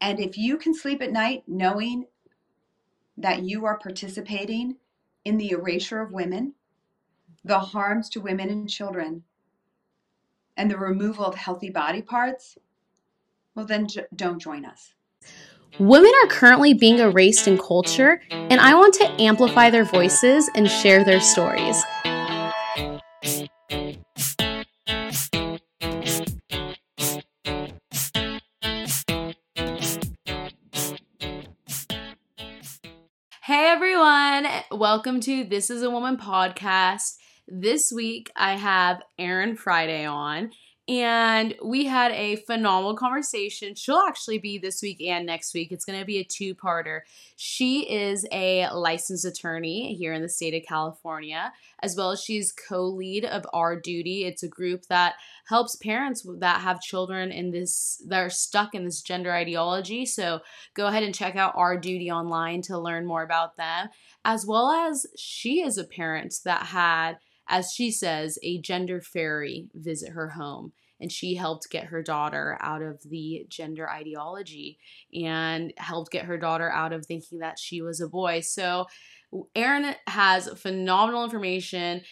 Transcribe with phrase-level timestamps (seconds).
[0.00, 2.06] And if you can sleep at night knowing
[3.16, 4.76] that you are participating
[5.24, 6.54] in the erasure of women,
[7.44, 9.24] the harms to women and children,
[10.56, 12.58] and the removal of healthy body parts,
[13.54, 14.92] well, then j- don't join us.
[15.78, 20.68] Women are currently being erased in culture, and I want to amplify their voices and
[20.68, 21.82] share their stories.
[34.70, 37.16] Welcome to This is a Woman podcast.
[37.46, 40.50] This week I have Erin Friday on,
[40.88, 43.74] and we had a phenomenal conversation.
[43.74, 45.70] She'll actually be this week and next week.
[45.70, 47.00] It's going to be a two parter.
[47.36, 52.52] She is a licensed attorney here in the state of California, as well as she's
[52.52, 54.24] co lead of Our Duty.
[54.24, 55.16] It's a group that
[55.48, 60.06] helps parents that have children in this, that are stuck in this gender ideology.
[60.06, 60.40] So
[60.72, 63.88] go ahead and check out Our Duty online to learn more about them,
[64.24, 69.68] as well as she is a parent that had as she says, a gender fairy
[69.74, 70.72] visit her home.
[71.00, 74.78] And she helped get her daughter out of the gender ideology
[75.14, 78.40] and helped get her daughter out of thinking that she was a boy.
[78.40, 78.86] So,
[79.54, 82.02] Erin has phenomenal information.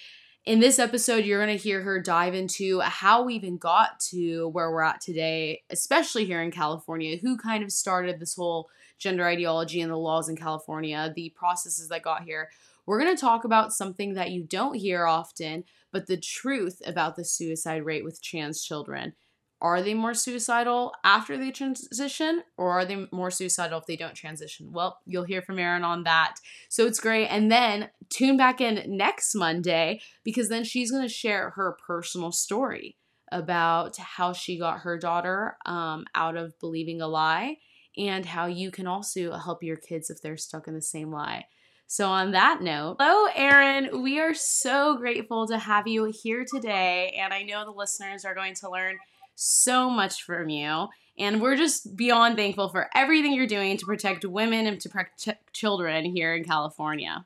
[0.44, 4.48] In this episode, you're going to hear her dive into how we even got to
[4.48, 9.26] where we're at today, especially here in California, who kind of started this whole gender
[9.26, 12.48] ideology and the laws in California, the processes that got here
[12.86, 17.16] we're going to talk about something that you don't hear often, but the truth about
[17.16, 19.14] the suicide rate with trans children.
[19.60, 24.14] Are they more suicidal after they transition, or are they more suicidal if they don't
[24.14, 24.70] transition?
[24.70, 26.36] Well, you'll hear from Erin on that.
[26.68, 27.28] So it's great.
[27.28, 32.32] And then tune back in next Monday because then she's going to share her personal
[32.32, 32.98] story
[33.32, 37.56] about how she got her daughter um, out of believing a lie
[37.96, 41.46] and how you can also help your kids if they're stuck in the same lie.
[41.88, 44.02] So, on that note, hello, Erin.
[44.02, 47.16] We are so grateful to have you here today.
[47.16, 48.98] And I know the listeners are going to learn
[49.36, 50.88] so much from you.
[51.16, 55.52] And we're just beyond thankful for everything you're doing to protect women and to protect
[55.52, 57.24] children here in California.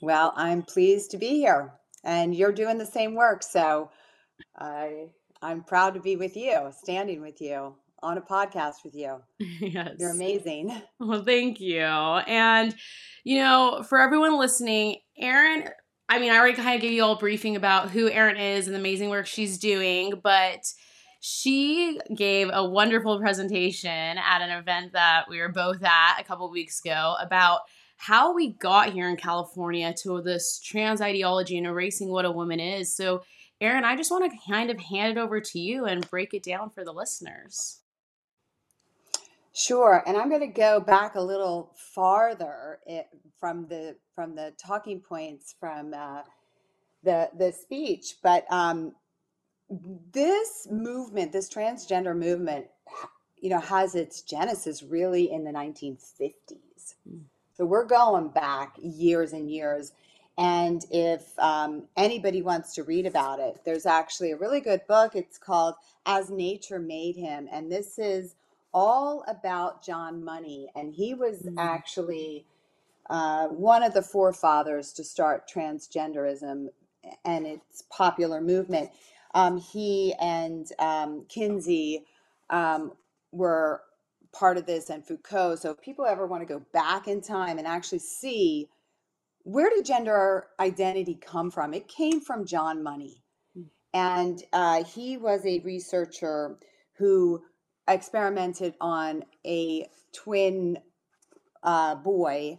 [0.00, 1.74] Well, I'm pleased to be here.
[2.04, 3.42] And you're doing the same work.
[3.42, 3.90] So,
[4.58, 5.10] I,
[5.42, 9.18] I'm proud to be with you, standing with you on a podcast with you.
[9.38, 9.96] yes.
[9.98, 10.74] You're amazing.
[10.98, 11.80] Well, thank you.
[11.80, 12.74] And,
[13.24, 15.68] you know, for everyone listening, Erin,
[16.08, 18.66] I mean, I already kind of gave you all a briefing about who Erin is
[18.66, 20.64] and the amazing work she's doing, but
[21.20, 26.48] she gave a wonderful presentation at an event that we were both at a couple
[26.50, 27.60] weeks ago about
[27.96, 32.60] how we got here in California to this trans ideology and erasing what a woman
[32.60, 32.94] is.
[32.94, 33.22] So,
[33.60, 36.42] Erin, I just want to kind of hand it over to you and break it
[36.42, 37.80] down for the listeners.
[39.58, 43.06] Sure, and I'm going to go back a little farther it,
[43.40, 46.20] from the from the talking points from uh,
[47.02, 48.92] the the speech, but um,
[50.12, 52.66] this movement, this transgender movement,
[53.38, 56.96] you know, has its genesis really in the 1950s.
[57.10, 57.22] Mm.
[57.56, 59.92] So we're going back years and years.
[60.36, 65.16] And if um, anybody wants to read about it, there's actually a really good book.
[65.16, 68.34] It's called As Nature Made Him, and this is
[68.76, 71.54] all about John Money, and he was mm.
[71.56, 72.44] actually
[73.08, 76.66] uh, one of the forefathers to start transgenderism
[77.24, 78.90] and its popular movement.
[79.34, 82.04] Um, he and um, Kinsey
[82.50, 82.92] um,
[83.32, 83.80] were
[84.34, 85.56] part of this, and Foucault.
[85.56, 88.68] So, if people ever want to go back in time and actually see
[89.44, 93.22] where did gender identity come from, it came from John Money,
[93.56, 93.64] mm.
[93.94, 96.58] and uh, he was a researcher
[96.98, 97.42] who
[97.88, 100.78] experimented on a twin
[101.62, 102.58] uh, boy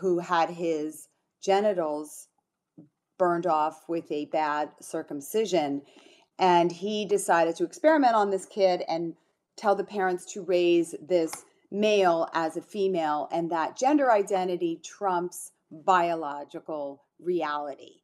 [0.00, 1.08] who had his
[1.42, 2.28] genitals
[3.18, 5.82] burned off with a bad circumcision.
[6.38, 9.14] And he decided to experiment on this kid and
[9.56, 15.52] tell the parents to raise this male as a female, and that gender identity trumps
[15.70, 18.02] biological reality.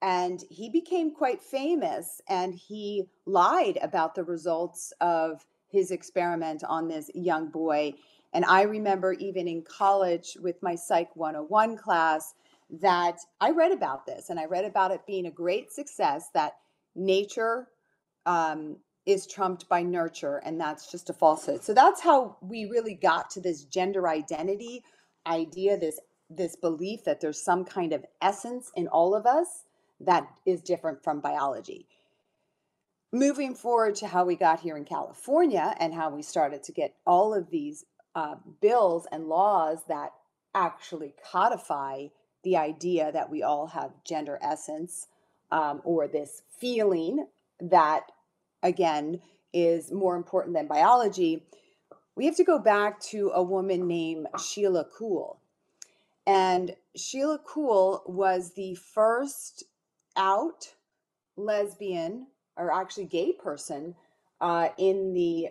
[0.00, 6.88] And he became quite famous and he lied about the results of his experiment on
[6.88, 7.92] this young boy.
[8.32, 12.34] And I remember even in college with my Psych 101 class
[12.80, 16.54] that I read about this and I read about it being a great success that
[16.94, 17.68] nature
[18.24, 21.62] um, is trumped by nurture and that's just a falsehood.
[21.62, 24.82] So that's how we really got to this gender identity
[25.26, 26.00] idea, this
[26.30, 29.64] this belief that there's some kind of essence in all of us
[30.00, 31.86] that is different from biology
[33.14, 36.96] moving forward to how we got here in California and how we started to get
[37.06, 37.84] all of these
[38.16, 40.12] uh, bills and laws that
[40.54, 42.06] actually codify
[42.42, 45.06] the idea that we all have gender essence
[45.52, 47.26] um, or this feeling
[47.60, 48.10] that,
[48.64, 49.20] again,
[49.52, 51.44] is more important than biology,
[52.16, 55.36] we have to go back to a woman named Sheila Kuehl.
[56.26, 59.64] And Sheila Kuehl was the first
[60.16, 60.74] out
[61.36, 63.94] lesbian or actually gay person
[64.40, 65.48] uh, in the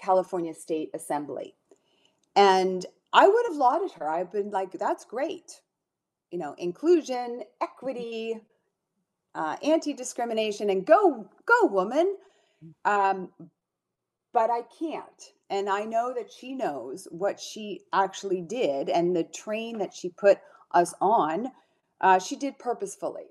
[0.00, 1.54] California State Assembly.
[2.36, 4.08] And I would have lauded her.
[4.08, 5.60] I've been like, that's great.
[6.30, 8.40] You know, inclusion, equity,
[9.34, 12.16] uh, anti-discrimination, and go, go, woman.
[12.84, 13.30] Um,
[14.32, 15.32] but I can't.
[15.48, 20.08] And I know that she knows what she actually did and the train that she
[20.08, 20.38] put
[20.72, 21.52] us on,
[22.00, 23.26] uh, she did purposefully.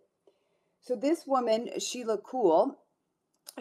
[0.82, 2.76] So this woman, Sheila Kuehl,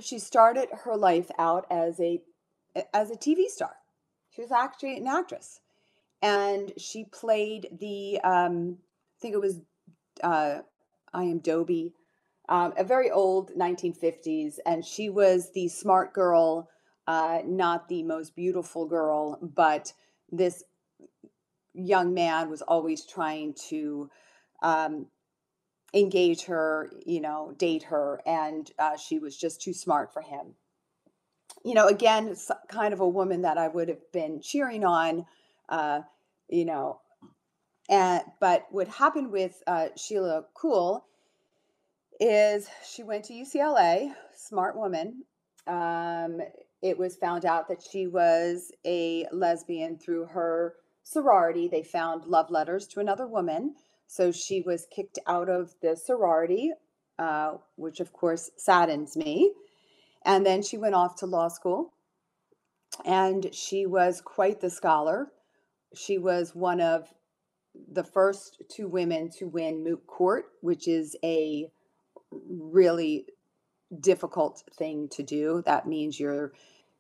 [0.00, 2.20] she started her life out as a
[2.94, 3.76] as a TV star.
[4.30, 5.60] She was actually an actress,
[6.22, 9.60] and she played the um, I think it was
[10.22, 10.60] uh,
[11.12, 11.92] I am Dobie,
[12.48, 16.68] um, a very old 1950s, and she was the smart girl,
[17.06, 19.92] uh, not the most beautiful girl, but
[20.30, 20.64] this
[21.74, 24.10] young man was always trying to
[24.62, 25.06] um,
[25.94, 30.54] engage her, you know, date her, and uh, she was just too smart for him.
[31.64, 35.26] You know, again, it's kind of a woman that I would have been cheering on,
[35.68, 36.00] uh,
[36.48, 37.00] you know.
[37.88, 41.02] And but what happened with uh, Sheila Kuehl
[42.20, 45.24] is she went to UCLA, smart woman.
[45.66, 46.40] Um,
[46.80, 51.68] it was found out that she was a lesbian through her sorority.
[51.68, 53.74] They found love letters to another woman.
[54.12, 56.70] So she was kicked out of the sorority,
[57.18, 59.54] uh, which of course saddens me.
[60.22, 61.94] And then she went off to law school
[63.06, 65.32] and she was quite the scholar.
[65.94, 67.08] She was one of
[67.90, 71.70] the first two women to win moot court, which is a
[72.30, 73.24] really
[73.98, 75.62] difficult thing to do.
[75.64, 76.52] That means you're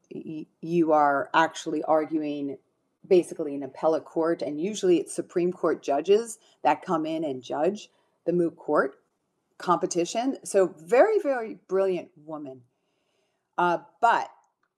[0.08, 2.56] you are actually arguing
[3.06, 7.90] basically an appellate court, and usually it's Supreme Court judges that come in and judge
[8.24, 8.96] the moot court
[9.58, 10.36] competition.
[10.44, 12.62] So, very, very brilliant woman.
[13.58, 14.28] Uh, but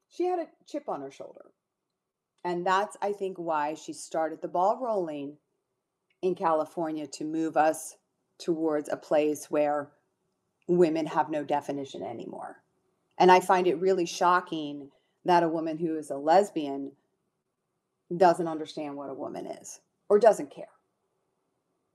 [0.09, 1.47] she had a chip on her shoulder.
[2.45, 5.39] And that's, I think, why she started the ball rolling
[6.21, 7.97] in California to move us
[8.39, 9.91] towards a place where
[10.69, 12.63] women have no definition anymore.
[13.19, 14.91] And I find it really shocking
[15.25, 16.93] that a woman who is a lesbian
[18.17, 20.67] doesn't understand what a woman is or doesn't care.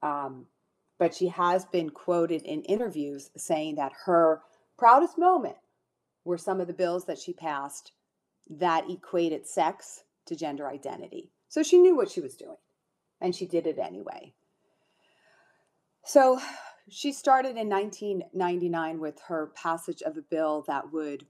[0.02, 0.46] Um,
[0.98, 4.42] but she has been quoted in interviews saying that her
[4.78, 5.56] proudest moment
[6.26, 7.92] were some of the bills that she passed
[8.50, 11.30] that equated sex to gender identity.
[11.48, 12.58] So she knew what she was doing
[13.22, 14.34] and she did it anyway.
[16.04, 16.40] So
[16.90, 21.26] she started in 1999 with her passage of a bill that would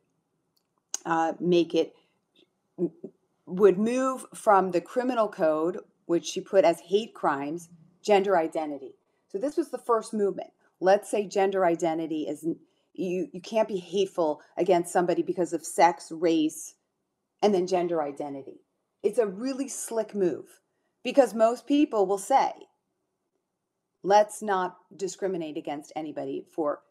[1.06, 1.96] uh, make it
[3.50, 7.70] would move from the criminal code, which she put as hate crimes,
[8.02, 8.96] gender identity.
[9.28, 10.52] So this was the first movement.
[10.80, 12.46] Let's say gender identity is
[12.94, 16.76] you you can't be hateful against somebody because of sex, race,
[17.42, 18.62] and then gender identity.
[19.04, 20.62] It's a really slick move
[21.04, 22.52] because most people will say,
[24.04, 26.82] let's not discriminate against anybody for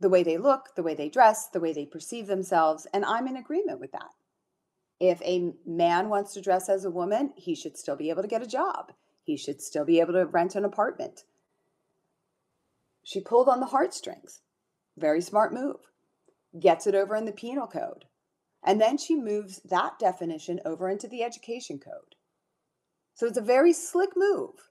[0.00, 3.26] the way they look, the way they dress, the way they perceive themselves, and I'm
[3.26, 4.10] in agreement with that.
[5.10, 8.28] If a man wants to dress as a woman, he should still be able to
[8.28, 8.92] get a job.
[9.22, 11.24] He should still be able to rent an apartment.
[13.02, 14.40] She pulled on the heartstrings.
[14.96, 15.90] Very smart move.
[16.58, 18.06] Gets it over in the penal code.
[18.62, 22.14] And then she moves that definition over into the education code.
[23.12, 24.70] So it's a very slick move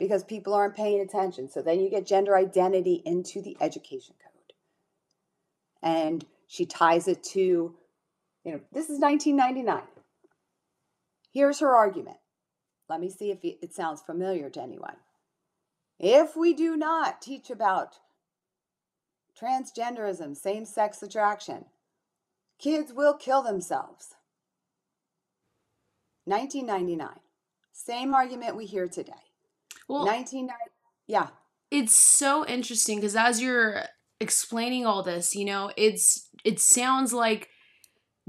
[0.00, 1.48] because people aren't paying attention.
[1.48, 4.52] So then you get gender identity into the education code.
[5.80, 7.76] And she ties it to
[8.44, 9.82] you know, this is 1999.
[11.32, 12.16] Here's her argument.
[12.88, 14.96] Let me see if it sounds familiar to anyone.
[15.98, 17.98] If we do not teach about
[19.40, 21.66] transgenderism, same sex attraction,
[22.58, 24.14] kids will kill themselves.
[26.24, 27.20] 1999.
[27.72, 29.12] Same argument we hear today.
[29.88, 30.54] Well, 1990.
[31.06, 31.28] Yeah.
[31.70, 33.84] It's so interesting because as you're
[34.20, 37.49] explaining all this, you know, it's it sounds like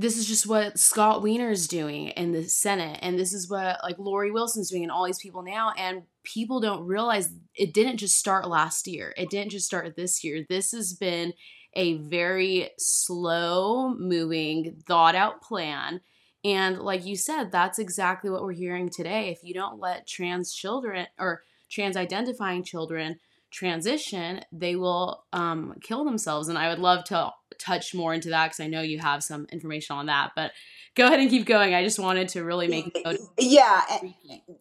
[0.02, 3.78] this is just what Scott Wiener is doing in the Senate, and this is what
[3.84, 5.74] like Lori Wilson's doing, and all these people now.
[5.78, 9.14] And people don't realize it didn't just start last year.
[9.18, 10.46] It didn't just start this year.
[10.50, 11.34] This has been
[11.76, 16.02] a very slow moving, thought out plan.
[16.44, 19.30] And like you said, that's exactly what we're hearing today.
[19.30, 23.20] If you don't let trans children or trans identifying children
[23.52, 26.48] transition, they will um, kill themselves.
[26.48, 29.46] And I would love to touch more into that because I know you have some
[29.52, 30.32] information on that.
[30.36, 30.52] But
[30.96, 31.74] go ahead and keep going.
[31.74, 33.20] I just wanted to really make note.
[33.38, 33.82] Yeah,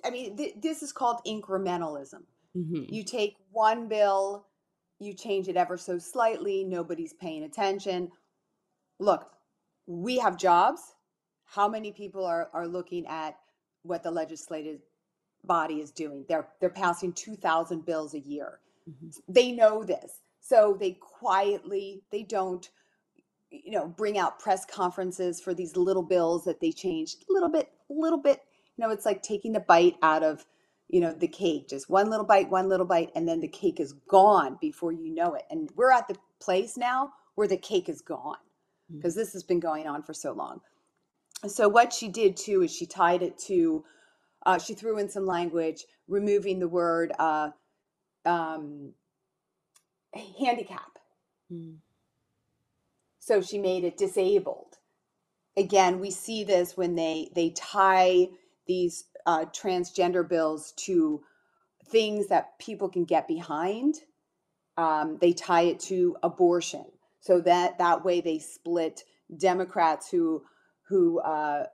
[0.05, 2.23] I mean, th- this is called incrementalism.
[2.57, 2.93] Mm-hmm.
[2.93, 4.47] You take one bill,
[4.99, 8.11] you change it ever so slightly, nobody's paying attention.
[8.99, 9.31] Look,
[9.87, 10.81] we have jobs.
[11.45, 13.37] How many people are, are looking at
[13.83, 14.81] what the legislative
[15.45, 16.25] body is doing?
[16.29, 18.61] They're they're passing 2,000 bills a year.
[18.91, 19.09] Mm-hmm.
[19.29, 20.21] They know this.
[20.41, 22.69] So they quietly, they don't
[23.51, 27.49] you know, bring out press conferences for these little bills that they changed a little
[27.49, 28.41] bit, little bit.
[28.77, 30.47] You know, it's like taking the bite out of,
[30.89, 33.81] you know, the cake, just one little bite, one little bite, and then the cake
[33.81, 35.45] is gone before you know it.
[35.51, 38.37] And we're at the place now where the cake is gone
[38.93, 40.61] because this has been going on for so long.
[41.47, 43.85] So what she did too is she tied it to,
[44.47, 47.51] uh, she threw in some language, removing the word uh,
[48.25, 48.93] um,
[50.39, 50.99] handicap.
[51.53, 51.77] Mm-hmm.
[53.19, 54.79] So she made it disabled.
[55.57, 58.29] Again, we see this when they they tie
[58.67, 61.23] these uh, transgender bills to
[61.87, 63.97] things that people can get behind.
[64.77, 66.87] Um, they tie it to abortion,
[67.21, 69.05] so that that way they split
[69.37, 70.45] Democrats who
[70.89, 71.67] who uh,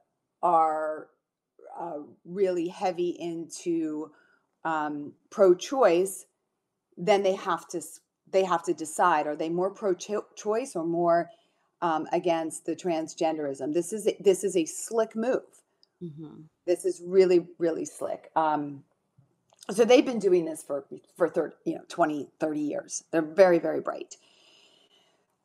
[0.42, 1.08] are
[1.78, 4.10] uh, really heavy into
[4.64, 6.26] um, pro-choice.
[6.96, 7.82] Then they have to
[8.30, 11.30] they have to decide: are they more pro-choice or more
[11.82, 13.72] um, against the transgenderism?
[13.72, 15.42] This is a, this is a slick move.
[16.02, 16.42] Mm-hmm.
[16.66, 18.30] This is really really slick.
[18.36, 18.84] Um,
[19.70, 20.84] so they've been doing this for
[21.16, 24.16] for 30, you know 20 30 years they're very very bright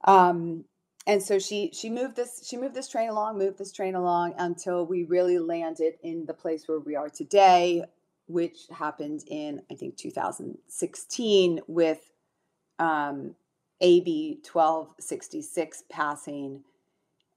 [0.06, 0.64] um
[1.08, 4.34] and so she she moved this she moved this train along moved this train along
[4.38, 7.84] until we really landed in the place where we are today
[8.28, 12.12] which happened in i think 2016 with
[12.80, 13.36] um
[13.82, 16.64] ab 1266 passing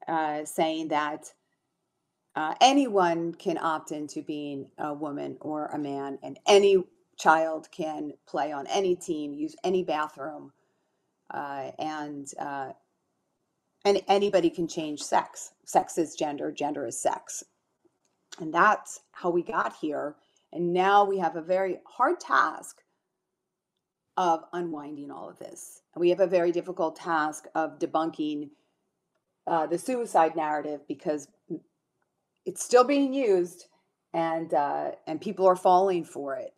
[0.08, 1.32] uh, saying that
[2.36, 6.82] uh, anyone can opt into being a woman or a man, and any
[7.16, 10.52] child can play on any team, use any bathroom,
[11.32, 12.72] uh, and uh,
[13.84, 15.52] and anybody can change sex.
[15.64, 17.44] Sex is gender, gender is sex,
[18.40, 20.16] and that's how we got here.
[20.54, 22.78] And now we have a very hard task
[24.16, 25.82] of unwinding all of this.
[25.94, 28.50] And we have a very difficult task of debunking
[29.46, 31.28] uh, the suicide narrative because
[32.46, 33.66] it's still being used
[34.14, 36.54] and uh, and people are falling for it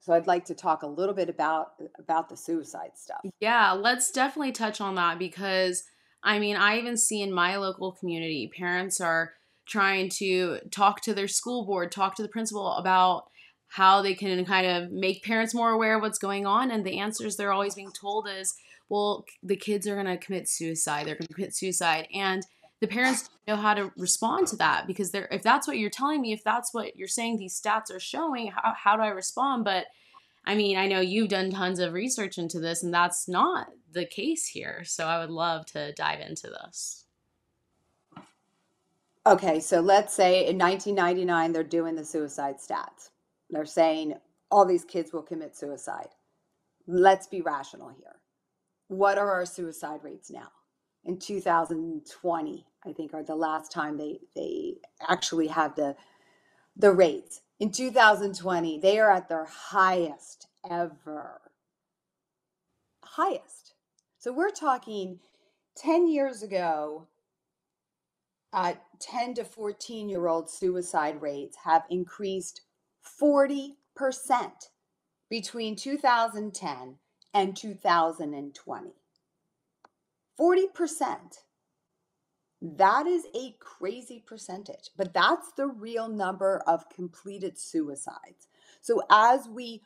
[0.00, 4.10] so i'd like to talk a little bit about about the suicide stuff Yeah, let's
[4.10, 5.84] definitely touch on that because
[6.22, 9.34] I mean, I even see in my local community, parents are
[9.66, 13.24] trying to talk to their school board, talk to the principal about
[13.68, 16.70] how they can kind of make parents more aware of what's going on.
[16.70, 18.54] And the answers they're always being told is,
[18.88, 21.06] well, the kids are going to commit suicide.
[21.06, 22.06] They're going to commit suicide.
[22.14, 22.42] And
[22.80, 25.88] the parents don't know how to respond to that because they're, if that's what you're
[25.88, 29.08] telling me, if that's what you're saying these stats are showing, how, how do I
[29.08, 29.64] respond?
[29.64, 29.86] But
[30.44, 34.04] I mean, I know you've done tons of research into this, and that's not the
[34.04, 34.82] case here.
[34.84, 37.01] So I would love to dive into this.
[39.26, 43.10] Okay so let's say in 1999 they're doing the suicide stats.
[43.50, 44.14] They're saying
[44.50, 46.08] all these kids will commit suicide.
[46.86, 48.16] Let's be rational here.
[48.88, 50.48] What are our suicide rates now?
[51.04, 54.74] In 2020 i think are the last time they they
[55.08, 55.96] actually have the
[56.76, 57.42] the rates.
[57.60, 61.40] In 2020 they are at their highest ever.
[63.04, 63.74] Highest.
[64.18, 65.20] So we're talking
[65.76, 67.08] 10 years ago
[68.52, 72.62] uh, 10 to 14 year old suicide rates have increased
[73.20, 73.74] 40%
[75.30, 76.96] between 2010
[77.34, 78.90] and 2020
[80.38, 81.18] 40%
[82.62, 88.46] that is a crazy percentage, but that's the real number of completed suicides.
[88.80, 89.82] So, as we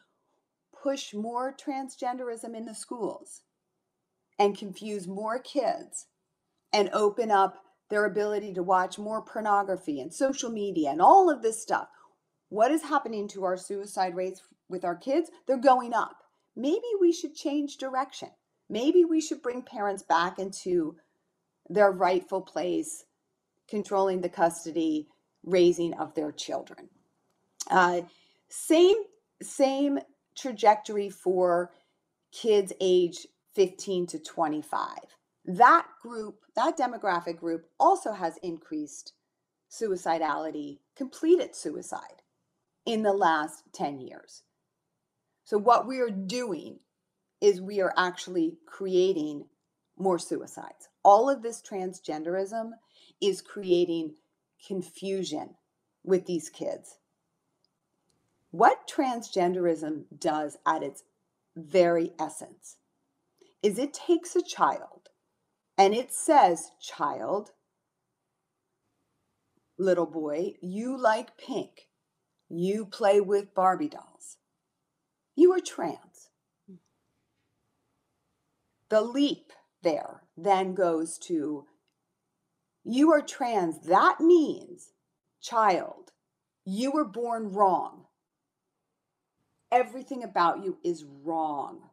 [0.83, 3.41] push more transgenderism in the schools
[4.39, 6.07] and confuse more kids
[6.71, 11.43] and open up their ability to watch more pornography and social media and all of
[11.43, 11.89] this stuff,
[12.49, 15.31] what is happening to our suicide rates with our kids?
[15.47, 16.17] They're going up.
[16.57, 18.31] Maybe we should change direction.
[18.69, 20.97] Maybe we should bring parents back into
[21.69, 23.05] their rightful place,
[23.69, 25.09] controlling the custody,
[25.45, 26.89] raising of their children.
[27.71, 28.03] Uh,
[28.49, 28.97] same
[29.43, 29.99] same
[30.37, 31.73] trajectory for
[32.33, 34.89] kids age 15 to 25.
[35.47, 39.13] That group, that demographic group also has increased
[39.71, 42.23] suicidality, completed suicide
[42.85, 44.43] in the last 10 years.
[45.45, 46.81] So, what we are doing
[47.41, 49.47] is we are actually creating
[49.97, 50.89] more suicides.
[51.05, 52.71] All of this transgenderism
[53.21, 54.15] is creating
[54.67, 55.51] confusion
[56.03, 56.99] with these kids.
[58.51, 61.05] What transgenderism does at its
[61.55, 62.77] very essence
[63.63, 64.96] is it takes a child
[65.79, 67.51] and it says, Child,
[69.79, 71.89] little boy, you like pink.
[72.49, 74.37] You play with Barbie dolls.
[75.35, 76.31] You are trans.
[78.89, 79.53] The leap
[79.83, 81.67] there then goes to
[82.89, 83.81] you are trans.
[83.81, 84.93] That means,
[85.41, 86.13] child,
[86.65, 88.05] you were born wrong.
[89.73, 91.91] Everything about you is wrong.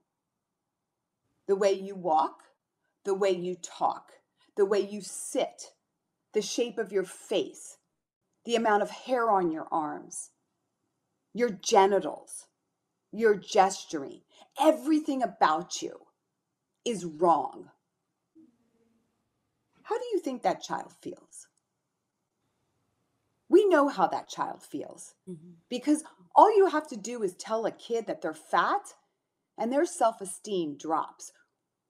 [1.48, 2.44] The way you walk,
[3.06, 4.12] the way you talk,
[4.56, 5.72] the way you sit,
[6.34, 7.78] the shape of your face,
[8.46, 10.32] the amount of hair on your arms,
[11.34, 12.48] your genitals,
[13.12, 14.22] your gesturing,
[14.60, 16.00] everything about you
[16.86, 17.70] is wrong.
[19.84, 21.48] How do you think that child feels?
[23.50, 25.52] We know how that child feels Mm-hmm.
[25.70, 26.04] because
[26.36, 28.96] all you have to do is tell a kid that they're fat
[29.58, 31.32] and their self esteem drops.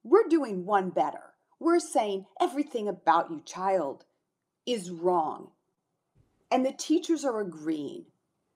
[0.04, 1.34] We're doing one better.
[1.60, 4.06] We're saying everything about you, child,
[4.66, 5.52] is wrong.
[6.52, 8.06] And the teachers are agreeing,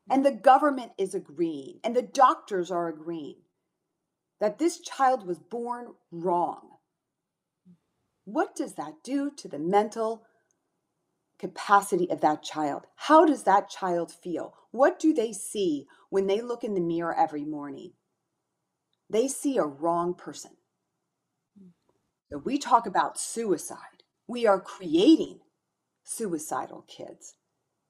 [0.09, 3.37] and the government is agreeing, and the doctors are agreeing
[4.39, 6.77] that this child was born wrong.
[8.25, 10.25] What does that do to the mental
[11.39, 12.83] capacity of that child?
[12.95, 14.53] How does that child feel?
[14.71, 17.93] What do they see when they look in the mirror every morning?
[19.09, 20.56] They see a wrong person.
[22.31, 24.03] So we talk about suicide.
[24.27, 25.39] We are creating
[26.03, 27.35] suicidal kids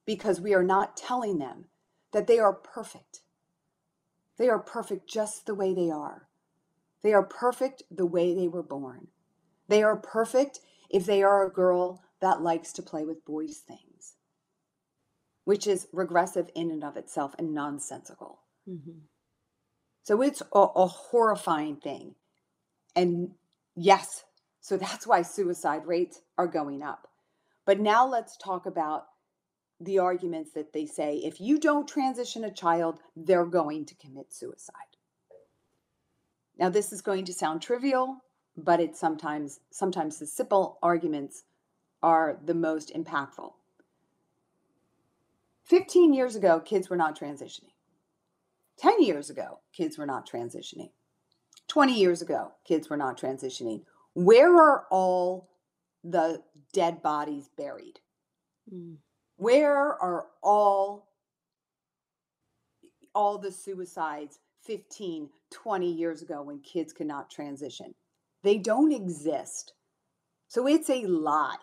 [0.05, 1.65] because we are not telling them
[2.13, 3.21] that they are perfect.
[4.37, 6.27] They are perfect just the way they are.
[7.01, 9.07] They are perfect the way they were born.
[9.67, 14.15] They are perfect if they are a girl that likes to play with boys' things,
[15.43, 18.39] which is regressive in and of itself and nonsensical.
[18.69, 18.99] Mm-hmm.
[20.03, 22.15] So it's a, a horrifying thing.
[22.95, 23.31] And
[23.75, 24.23] yes,
[24.67, 27.07] so that's why suicide rates are going up.
[27.65, 29.05] But now let's talk about
[29.79, 34.33] the arguments that they say if you don't transition a child, they're going to commit
[34.33, 34.97] suicide.
[36.59, 38.17] Now, this is going to sound trivial,
[38.57, 41.45] but it's sometimes sometimes the simple arguments
[42.03, 43.53] are the most impactful.
[45.63, 47.71] 15 years ago, kids were not transitioning.
[48.79, 50.89] 10 years ago, kids were not transitioning.
[51.69, 53.83] 20 years ago, kids were not transitioning.
[54.17, 55.47] Where are all
[56.03, 56.41] the
[56.73, 57.99] dead bodies buried?
[58.73, 58.95] Mm.
[59.35, 61.11] Where are all
[63.13, 67.93] all the suicides 15, 20 years ago when kids could not transition?
[68.41, 69.73] They don't exist.
[70.47, 71.57] So it's a lie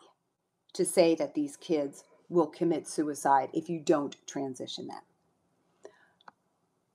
[0.74, 5.02] to say that these kids will commit suicide if you don't transition them.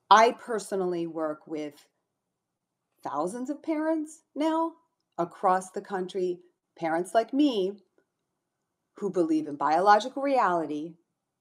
[0.10, 1.86] I personally work with
[3.04, 4.76] thousands of parents now
[5.20, 6.40] across the country,
[6.78, 7.74] parents like me
[8.98, 10.96] who believe in biological reality.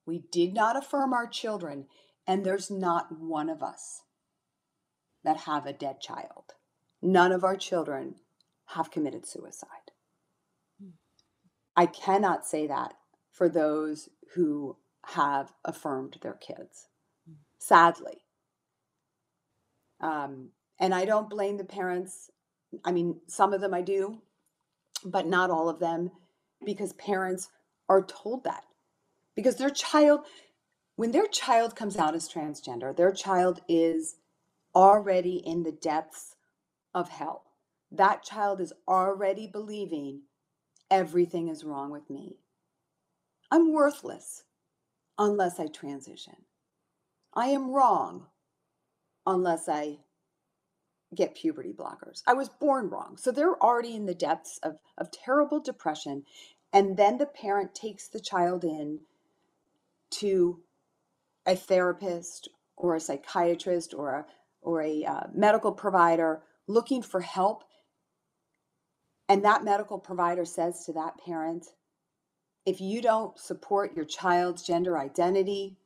[0.05, 1.87] We did not affirm our children,
[2.27, 4.03] and there's not one of us
[5.25, 6.55] that have a dead child.
[7.01, 8.17] None of our children
[8.67, 9.69] have committed suicide.
[11.77, 12.95] I cannot say that
[13.31, 16.89] for those who have affirmed their kids,
[17.59, 18.25] sadly.
[20.01, 22.31] Um, and I don't blame the parents.
[22.85, 24.23] I mean, some of them I do,
[25.05, 26.11] but not all of them,
[26.65, 27.49] because parents
[27.89, 28.65] are told that.
[29.35, 30.21] Because their child,
[30.97, 34.17] when their child comes out as transgender, their child is
[34.75, 36.35] already in the depths
[36.95, 37.45] of hell.
[37.91, 40.23] That child is already believing
[40.91, 42.39] everything is wrong with me.
[43.51, 44.45] I'm worthless
[45.17, 46.37] unless I transition.
[47.33, 48.27] I am wrong
[49.27, 49.99] unless I
[51.15, 52.23] get puberty blockers.
[52.27, 53.17] I was born wrong.
[53.17, 56.25] So they're already in the depths of, of terrible depression.
[56.73, 59.01] And then the parent takes the child in
[60.11, 60.61] to
[61.47, 64.27] a therapist or a psychiatrist or a,
[64.61, 67.65] or a uh, medical provider looking for help.
[69.29, 71.67] And that medical provider says to that parent,
[72.67, 75.79] if you don't support your child's gender identity,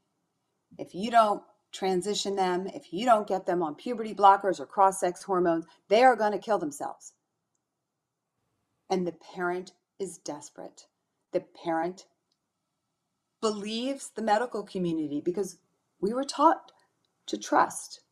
[0.78, 5.00] if you don't transition them, if you don't get them on puberty blockers or cross
[5.00, 7.12] sex hormones, they are going to kill themselves.
[8.90, 10.86] and the parent is desperate.
[11.32, 12.06] The parent
[13.42, 15.58] believes the medical community because
[16.00, 16.72] we were taught
[17.26, 18.02] to trust,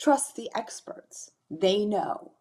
[0.00, 1.32] trust the experts.
[1.50, 2.32] They know.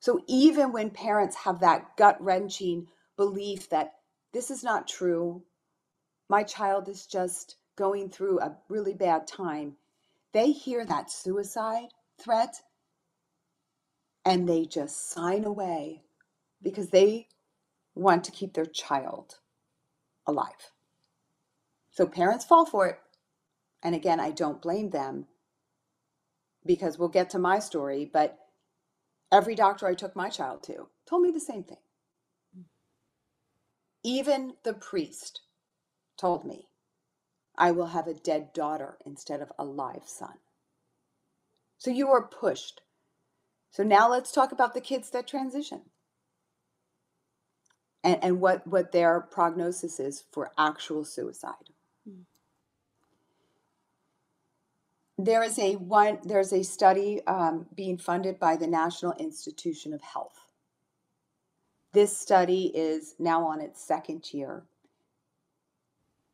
[0.00, 3.94] So even when parents have that gut wrenching belief that
[4.32, 5.44] this is not true,
[6.28, 9.76] my child is just going through a really bad time,
[10.32, 12.62] they hear that suicide threat
[14.24, 16.02] and they just sign away
[16.62, 17.28] because they
[17.94, 19.36] want to keep their child
[20.26, 20.72] alive.
[21.90, 22.98] So parents fall for it.
[23.82, 25.26] And again, I don't blame them
[26.64, 28.38] because we'll get to my story, but
[29.30, 31.78] every doctor I took my child to told me the same thing.
[32.58, 32.64] Mm.
[34.02, 35.42] Even the priest
[36.16, 36.68] told me,
[37.58, 40.34] I will have a dead daughter instead of a live son.
[41.78, 42.82] So you are pushed.
[43.70, 45.82] So now let's talk about the kids that transition
[48.02, 51.70] and, and what, what their prognosis is for actual suicide.
[52.08, 52.22] Mm.
[55.18, 56.18] There is a one.
[56.24, 60.46] There's a study um, being funded by the National Institution of Health.
[61.92, 64.64] This study is now on its second year.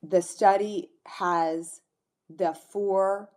[0.03, 1.81] The study has
[2.29, 3.31] the four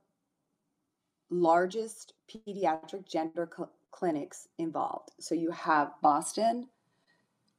[1.29, 5.11] largest pediatric gender cl- clinics involved.
[5.19, 6.67] So you have Boston,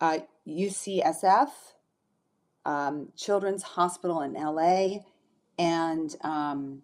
[0.01, 1.51] uh, UCSF,
[2.65, 5.05] um, Children's Hospital in LA,
[5.59, 6.83] and um,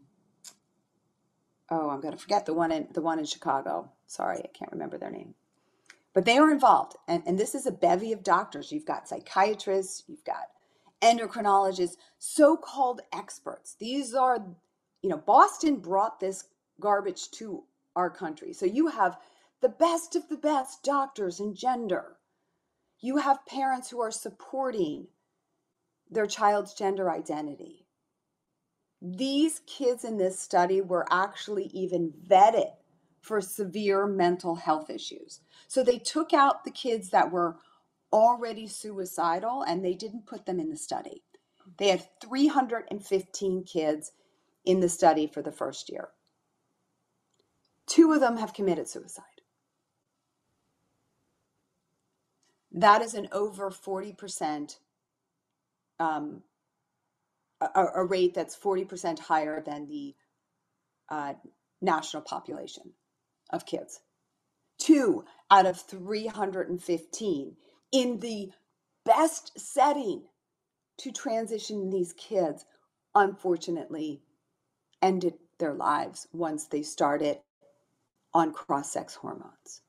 [1.71, 3.91] oh, I'm going to forget the one in the one in Chicago.
[4.07, 5.35] Sorry, I can't remember their name.
[6.15, 8.71] But they are involved, and, and this is a bevy of doctors.
[8.71, 10.49] You've got psychiatrists, you've got
[11.03, 13.77] endocrinologists, so-called experts.
[13.79, 14.39] These are,
[15.03, 16.45] you know, Boston brought this
[16.81, 17.65] garbage to
[17.97, 18.53] our country.
[18.53, 19.19] So you have
[19.61, 22.17] the best of the best doctors in gender.
[23.01, 25.09] You have parents who are supporting
[26.11, 27.87] their child's gender identity.
[29.01, 32.71] These kids in this study were actually even vetted
[33.21, 35.41] for severe mental health issues.
[35.69, 37.57] So they took out the kids that were
[38.13, 41.23] already suicidal and they didn't put them in the study.
[41.79, 44.13] They had 315 kids
[44.65, 46.09] in the study for the first year.
[47.87, 49.25] Two of them have committed suicide.
[52.73, 54.77] That is an over 40%
[56.01, 56.43] um,
[57.61, 60.15] a, a, rate that's 40% higher than the
[61.11, 61.35] uh,
[61.81, 62.93] national population
[63.51, 64.01] of kids.
[64.79, 67.57] Two out of 315
[67.93, 68.51] in the
[69.05, 70.25] best setting
[70.99, 72.65] to transition these kids,
[73.15, 74.23] unfortunately,
[75.01, 77.39] ended their lives once they started
[78.35, 79.83] on cross sex hormones.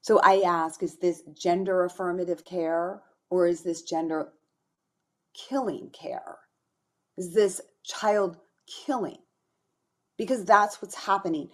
[0.00, 4.32] So I ask is this gender affirmative care or is this gender
[5.34, 6.38] killing care?
[7.16, 8.36] Is this child
[8.66, 9.18] killing?
[10.16, 11.48] Because that's what's happening.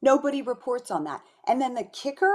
[0.00, 1.22] Nobody reports on that.
[1.46, 2.34] And then the kicker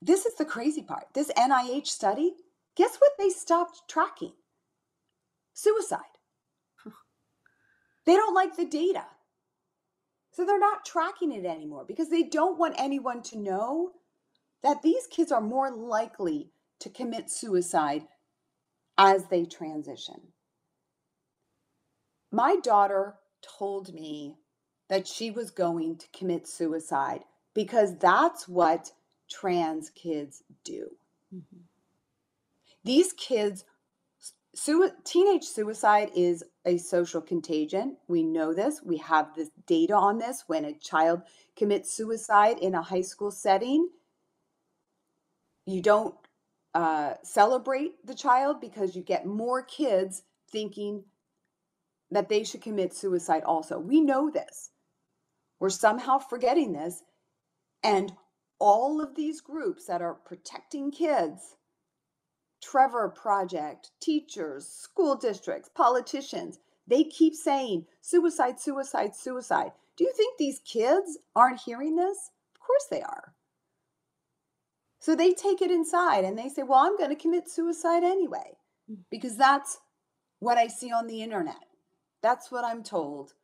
[0.00, 1.06] this is the crazy part.
[1.14, 2.34] This NIH study,
[2.76, 4.32] guess what they stopped tracking?
[5.54, 6.00] Suicide.
[8.06, 9.04] they don't like the data.
[10.32, 13.92] So they're not tracking it anymore because they don't want anyone to know
[14.62, 18.04] that these kids are more likely to commit suicide
[18.96, 20.32] as they transition.
[22.30, 24.36] My daughter told me
[24.88, 28.92] that she was going to commit suicide because that's what
[29.30, 30.88] trans kids do.
[31.34, 31.62] Mm-hmm.
[32.84, 33.64] These kids,
[34.54, 37.96] su- teenage suicide is a social contagion.
[38.08, 38.80] We know this.
[38.82, 40.44] We have this data on this.
[40.46, 41.22] When a child
[41.56, 43.88] commits suicide in a high school setting,
[45.66, 46.14] you don't
[46.74, 51.04] uh, celebrate the child because you get more kids thinking
[52.10, 53.78] that they should commit suicide also.
[53.78, 54.70] We know this.
[55.60, 57.02] We're somehow forgetting this.
[57.82, 58.12] And
[58.58, 61.56] all of these groups that are protecting kids
[62.60, 69.72] Trevor Project, teachers, school districts, politicians they keep saying suicide, suicide, suicide.
[69.96, 72.30] Do you think these kids aren't hearing this?
[72.54, 73.34] Of course they are.
[74.98, 78.56] So they take it inside and they say, Well, I'm going to commit suicide anyway,
[78.90, 78.98] mm.
[79.10, 79.78] because that's
[80.40, 81.56] what I see on the internet.
[82.22, 83.34] That's what I'm told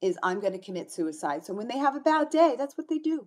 [0.00, 1.44] is I'm going to commit suicide.
[1.44, 3.26] So when they have a bad day, that's what they do.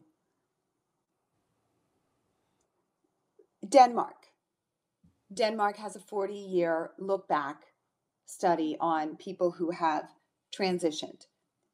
[3.70, 4.28] Denmark.
[5.34, 7.66] Denmark has a 40 year look back
[8.26, 10.10] study on people who have
[10.52, 11.28] transitioned.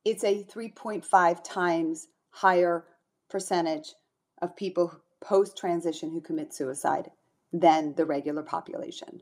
[0.03, 2.85] It's a 3.5 times higher
[3.29, 3.93] percentage
[4.41, 7.11] of people post transition who commit suicide
[7.53, 9.21] than the regular population.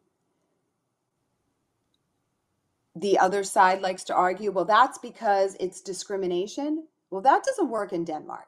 [2.96, 6.88] The other side likes to argue, well, that's because it's discrimination.
[7.10, 8.48] Well, that doesn't work in Denmark.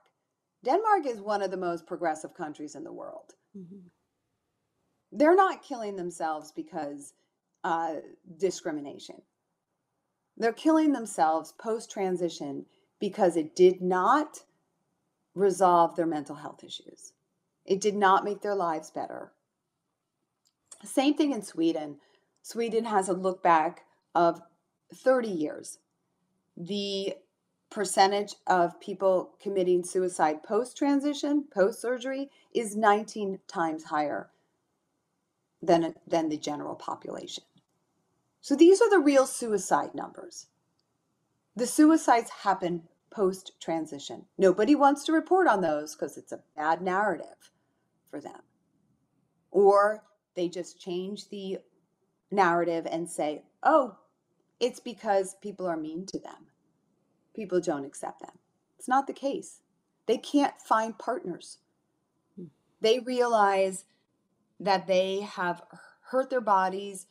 [0.63, 3.35] Denmark is one of the most progressive countries in the world.
[3.55, 3.91] Mhm.
[5.15, 7.13] They're not killing themselves because
[7.63, 7.95] uh,
[8.37, 9.21] discrimination.
[10.35, 12.65] They're killing themselves post transition
[12.99, 14.43] because it did not
[15.33, 17.13] resolve their mental health issues.
[17.65, 19.31] It did not make their lives better.
[20.83, 21.97] Same thing in Sweden.
[22.41, 24.41] Sweden has a look back of
[24.93, 25.79] 30 years.
[26.57, 27.15] The
[27.69, 34.29] percentage of people committing suicide post transition, post surgery, is 19 times higher
[35.61, 37.43] than, than the general population.
[38.41, 40.47] So these are the real suicide numbers.
[41.55, 44.25] The suicides happen post transition.
[44.37, 47.51] Nobody wants to report on those because it's a bad narrative
[48.11, 48.41] for them.
[49.51, 50.03] Or
[50.35, 51.59] they just change the
[52.29, 53.95] narrative and say, oh,
[54.59, 56.47] it's because people are mean to them.
[57.33, 58.37] People don't accept them.
[58.77, 59.61] It's not the case.
[60.07, 61.59] They can't find partners.
[62.35, 62.45] Hmm.
[62.81, 63.85] They realize
[64.59, 65.61] that they have
[66.09, 67.07] hurt their bodies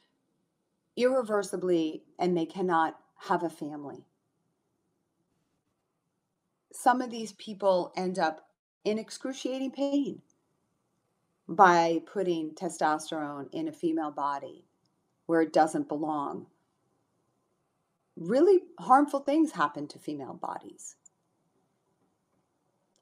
[0.96, 4.06] irreversibly and they cannot have a family.
[6.72, 8.48] Some of these people end up
[8.84, 10.22] in excruciating pain
[11.48, 14.64] by putting testosterone in a female body
[15.26, 16.46] where it doesn't belong.
[18.16, 20.96] Really harmful things happen to female bodies.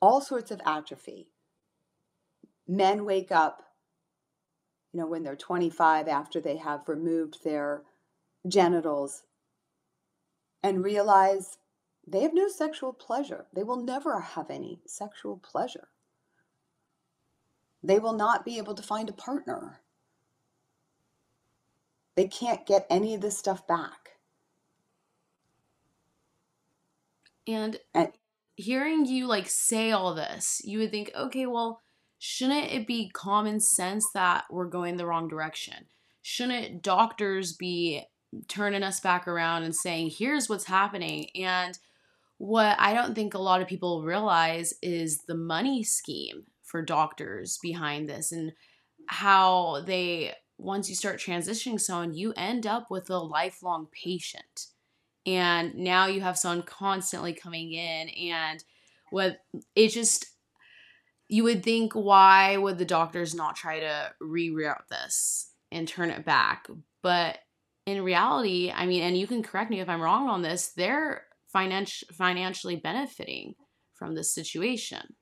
[0.01, 1.29] All sorts of atrophy.
[2.67, 3.63] Men wake up
[4.93, 7.83] you know, when they're 25 after they have removed their
[8.47, 9.23] genitals
[10.63, 11.59] and realize
[12.07, 13.47] they have no sexual pleasure.
[13.55, 15.89] They will never have any sexual pleasure.
[17.83, 19.81] They will not be able to find a partner.
[22.15, 24.11] They can't get any of this stuff back.
[27.47, 28.13] And And
[28.57, 31.82] hearing you like say all this, you would think, okay, well,
[32.25, 35.75] shouldn't it be common sense that we're going the wrong direction?
[36.23, 38.05] Shouldn't doctors be
[38.47, 41.31] turning us back around and saying, here's what's happening?
[41.35, 41.77] And
[42.39, 47.59] what I don't think a lot of people realize is the money scheme for doctors
[47.61, 48.53] behind this and
[49.07, 54.67] how they, once you start transitioning someone, you end up with a lifelong patient.
[55.27, 58.63] And now you have someone constantly coming in and
[59.11, 59.41] what
[59.75, 60.32] it just
[61.33, 66.25] you would think why would the doctors not try to reroute this and turn it
[66.25, 66.69] back
[67.03, 67.39] but
[67.87, 71.25] in reality i mean and you can correct me if i'm wrong on this they're
[71.49, 73.55] financial financially benefiting
[73.95, 75.15] from this situation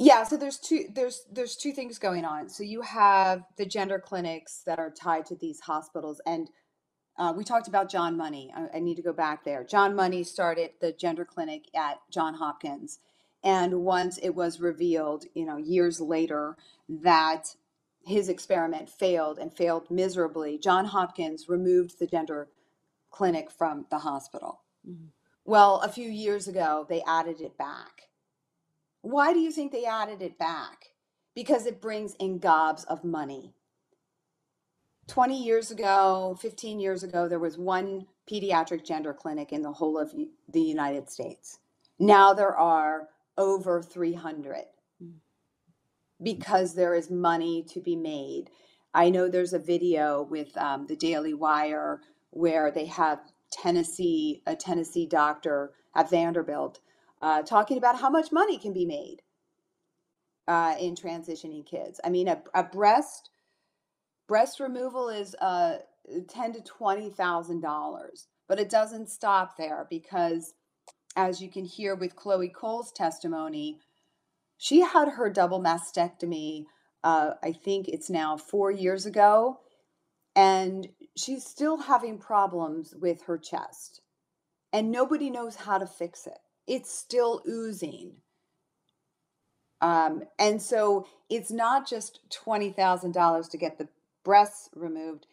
[0.00, 2.48] yeah, so there's two there's there's two things going on.
[2.48, 6.48] So you have the gender clinics that are tied to these hospitals, and
[7.18, 8.52] uh, we talked about John Money.
[8.56, 9.64] I, I need to go back there.
[9.64, 13.00] John Money started the gender clinic at John Hopkins,
[13.42, 16.56] and once it was revealed, you know, years later
[16.88, 17.56] that
[18.04, 22.48] his experiment failed and failed miserably, John Hopkins removed the gender
[23.10, 24.62] clinic from the hospital.
[24.86, 25.12] Mhm.
[25.44, 28.10] Well, a few years ago, they added it back.
[29.02, 30.94] Why do you think they added it back?
[31.34, 33.54] Because it brings in gobs of money.
[35.06, 39.98] 20 years ago, 15 years ago, there was one pediatric gender clinic in the whole
[39.98, 40.14] of
[40.48, 41.60] the United States.
[41.98, 44.66] Now there are over 300
[45.02, 45.14] Mm.
[46.22, 48.50] because there is money to be made.
[48.94, 53.20] I know there's a video with um, the Daily Wire where they have
[53.52, 56.80] Tennessee, a Tennessee doctor at Vanderbilt,
[57.22, 59.22] uh, talking about how much money can be made
[60.48, 62.00] uh, in transitioning kids.
[62.04, 63.30] I mean, a, a breast
[64.28, 65.78] breast removal is uh,
[66.28, 70.54] ten to twenty thousand dollars, but it doesn't stop there because,
[71.18, 73.80] as you can hear with Chloe Cole's testimony,
[74.56, 76.66] she had her double mastectomy.
[77.02, 79.58] Uh, I think it's now four years ago,
[80.36, 84.00] and she's still having problems with her chest,
[84.72, 86.38] and nobody knows how to fix it.
[86.68, 88.12] It's still oozing.
[89.80, 93.88] Um, and so it's not just $20,000 to get the
[94.24, 95.26] breasts removed.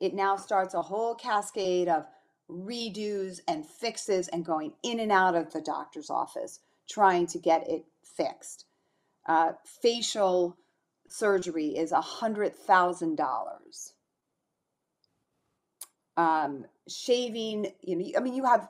[0.00, 2.04] It now starts a whole cascade of
[2.50, 7.68] redos and fixes and going in and out of the doctor's office trying to get
[7.68, 8.66] it fixed.
[9.26, 10.56] Uh, facial
[11.08, 13.92] surgery is a $100,000.
[16.16, 18.68] Um, shaving, you know, I mean, you have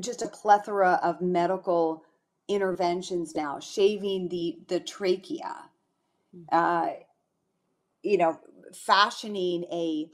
[0.00, 2.04] just a plethora of medical
[2.48, 5.70] interventions now, shaving the the trachea,
[6.50, 6.90] uh,
[8.02, 8.38] you know,
[8.72, 10.08] fashioning a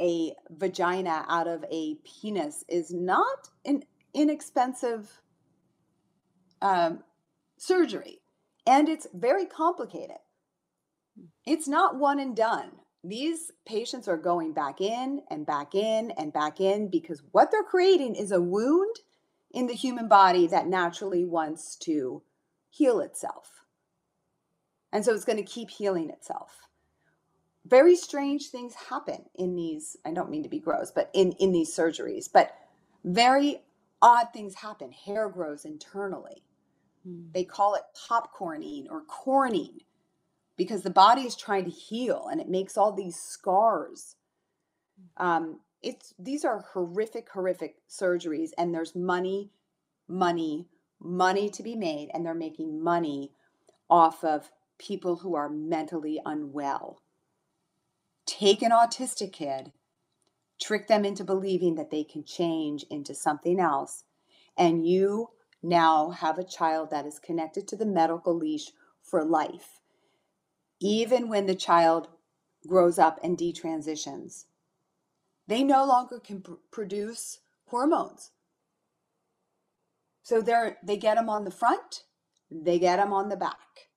[0.00, 5.20] a vagina out of a penis is not an inexpensive
[6.62, 7.02] um,
[7.56, 8.20] surgery,
[8.66, 10.18] and it's very complicated.
[11.46, 12.72] It's not one and done.
[13.02, 17.62] These patients are going back in and back in and back in because what they're
[17.62, 18.96] creating is a wound
[19.52, 22.22] in the human body that naturally wants to
[22.68, 23.62] heal itself.
[24.92, 26.65] And so it's going to keep healing itself.
[27.66, 31.52] Very strange things happen in these, I don't mean to be gross, but in, in
[31.52, 32.54] these surgeries, but
[33.04, 33.62] very
[34.00, 34.92] odd things happen.
[34.92, 36.44] Hair grows internally.
[37.06, 37.32] Mm.
[37.32, 39.80] They call it popcorning or corning
[40.56, 44.16] because the body is trying to heal and it makes all these scars.
[45.16, 49.50] Um, it's these are horrific, horrific surgeries, and there's money,
[50.08, 50.68] money,
[51.00, 53.32] money to be made, and they're making money
[53.88, 57.02] off of people who are mentally unwell.
[58.26, 59.72] Take an autistic kid,
[60.60, 64.04] trick them into believing that they can change into something else,
[64.56, 65.30] and you
[65.62, 69.80] now have a child that is connected to the medical leash for life
[70.80, 72.08] even when the child
[72.66, 74.46] grows up and detransitions.
[75.46, 78.32] They no longer can pr- produce hormones.
[80.22, 82.02] So they're they get them on the front,
[82.50, 83.90] they get them on the back.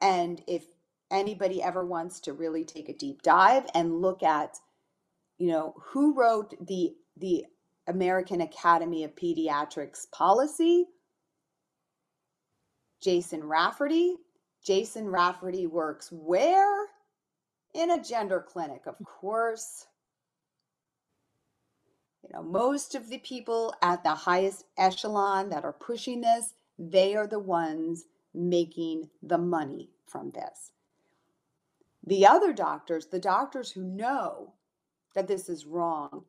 [0.00, 0.64] And if
[1.10, 4.58] anybody ever wants to really take a deep dive and look at
[5.38, 7.44] you know who wrote the the
[7.86, 10.86] American Academy of Pediatrics policy,
[13.00, 14.16] Jason Rafferty,
[14.64, 16.86] Jason Rafferty works where?
[17.74, 19.86] In a gender clinic, of course.
[22.22, 27.14] You know, most of the people at the highest echelon that are pushing this, they
[27.14, 30.72] are the ones making the money from this.
[32.08, 34.54] The other doctors, the doctors who know
[35.14, 36.24] that this is wrong,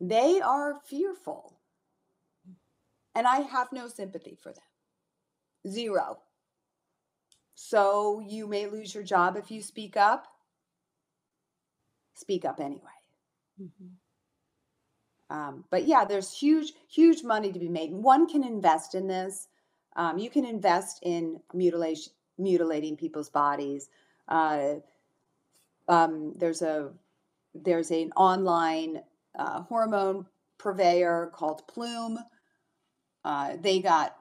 [0.00, 1.60] they are fearful.
[3.14, 4.64] And I have no sympathy for them.
[5.72, 6.18] Zero.
[7.54, 10.26] So you may lose your job if you speak up.
[12.14, 12.98] Speak up anyway.
[13.60, 13.90] Mhm.
[15.30, 17.92] Um, but yeah, there's huge, huge money to be made.
[17.92, 19.46] One can invest in this.
[19.94, 23.90] Um, you can invest in mutilation, mutilating people's bodies.
[24.28, 24.74] Uh,
[25.88, 26.92] um, there's a
[27.54, 29.02] there's an online
[29.38, 30.26] uh, hormone
[30.58, 32.18] purveyor called Plume.
[33.24, 34.16] Uh, they got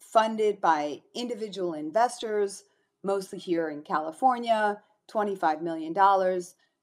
[0.00, 2.64] funded by individual investors,
[3.02, 5.96] mostly here in California, $25 million.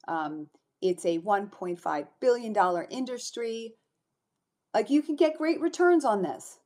[0.07, 0.47] Um,
[0.81, 3.75] it's a $1.5 billion industry.
[4.73, 6.59] Like you can get great returns on this.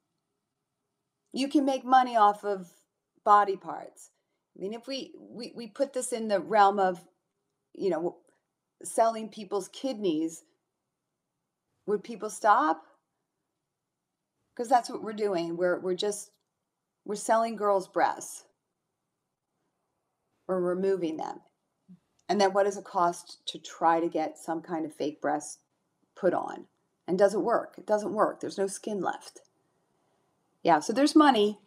[1.32, 2.70] You can make money off of
[3.24, 4.12] body parts.
[4.56, 7.04] I mean, if we, we, we put this in the realm of,
[7.74, 8.18] you know,
[8.84, 10.44] selling people's kidneys,
[11.86, 12.84] would people stop?
[14.56, 15.58] Because that's what we're doing.
[15.58, 16.32] We're, we're just,
[17.06, 18.44] we're selling girls' breasts.
[20.48, 21.40] We're removing them.
[22.30, 25.60] And then what does it cost to try to get some kind of fake breast
[26.16, 26.66] put on?
[27.08, 27.76] And does it work?
[27.78, 28.40] It doesn't work.
[28.40, 29.42] There's no skin left.
[30.64, 31.60] Yeah, so there's money.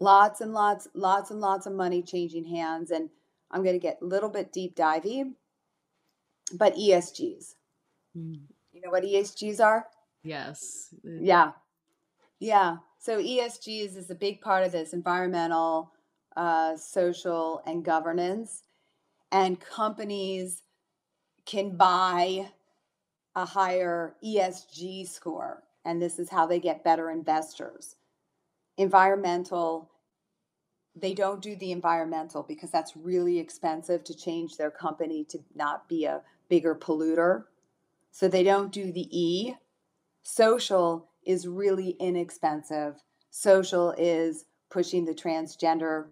[0.00, 2.90] Lots and lots, lots and lots of money changing hands.
[2.90, 3.10] And
[3.50, 5.32] I'm going to get a little bit deep divey.
[6.52, 7.54] But ESGs.
[8.16, 8.40] Mm.
[8.72, 9.86] You know what ESGs are?
[10.22, 10.94] Yes.
[11.02, 11.52] Yeah.
[12.40, 12.78] Yeah.
[12.98, 15.92] So ESGs is a big part of this environmental,
[16.36, 18.62] uh, social, and governance.
[19.30, 20.62] And companies
[21.46, 22.50] can buy
[23.34, 25.62] a higher ESG score.
[25.84, 27.96] And this is how they get better investors.
[28.76, 29.90] Environmental,
[30.96, 35.88] they don't do the environmental because that's really expensive to change their company to not
[35.88, 37.44] be a bigger polluter.
[38.10, 39.54] So they don't do the E.
[40.22, 43.02] Social is really inexpensive.
[43.30, 46.06] Social is pushing the transgender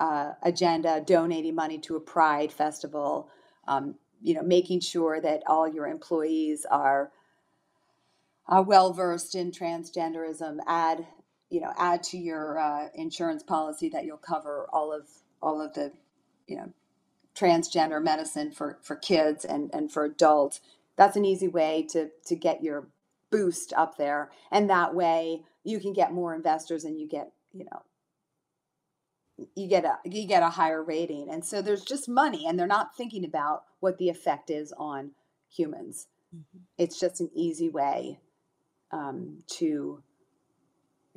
[0.00, 3.28] uh, agenda, donating money to a pride festival,
[3.66, 7.10] um, you know, making sure that all your employees are
[8.48, 10.58] uh, well versed in transgenderism.
[10.66, 11.06] Add,
[11.50, 15.08] you know, add to your uh, insurance policy that you'll cover all of
[15.42, 15.92] all of the,
[16.48, 16.72] you know,
[17.36, 20.60] transgender medicine for for kids and and for adults.
[20.96, 22.88] That's an easy way to to get your
[23.30, 27.64] boost up there, and that way you can get more investors and you get you
[27.66, 27.82] know
[29.56, 32.66] you get a you get a higher rating and so there's just money and they're
[32.66, 35.12] not thinking about what the effect is on
[35.50, 36.62] humans Mhm.
[36.78, 38.18] it's just an easy way
[38.92, 40.02] um, to,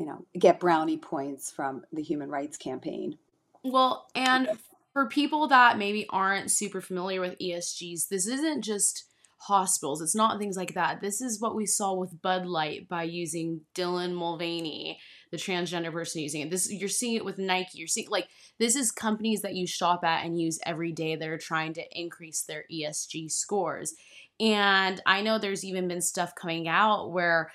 [0.02, 3.20] you know, get brownie points from the Human Rights Campaign.
[3.64, 4.50] Well, and
[4.94, 9.06] for people that maybe aren't super familiar with ESGs, this isn't just
[9.42, 10.02] hospitals.
[10.02, 11.02] It's not things like that.
[11.02, 15.00] This is what we saw with Bud Light by using Dylan Mulvaney,
[15.30, 16.50] the transgender person using it.
[16.50, 17.78] This you're seeing it with Nike.
[17.78, 18.28] You're seeing like
[18.58, 21.84] this is companies that you shop at and use every day that are trying to
[21.92, 23.94] increase their ESG scores.
[24.40, 27.52] And I know there's even been stuff coming out where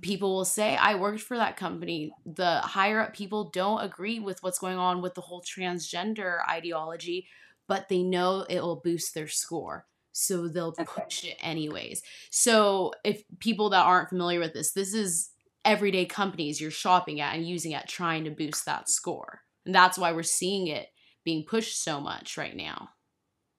[0.00, 2.14] people will say, I worked for that company.
[2.24, 7.26] The higher up people don't agree with what's going on with the whole transgender ideology,
[7.68, 9.86] but they know it will boost their score.
[10.12, 12.02] So they'll push it anyways.
[12.30, 15.30] So if people that aren't familiar with this, this is
[15.64, 19.40] everyday companies you're shopping at and using at trying to boost that score.
[19.64, 20.88] And that's why we're seeing it
[21.24, 22.90] being pushed so much right now.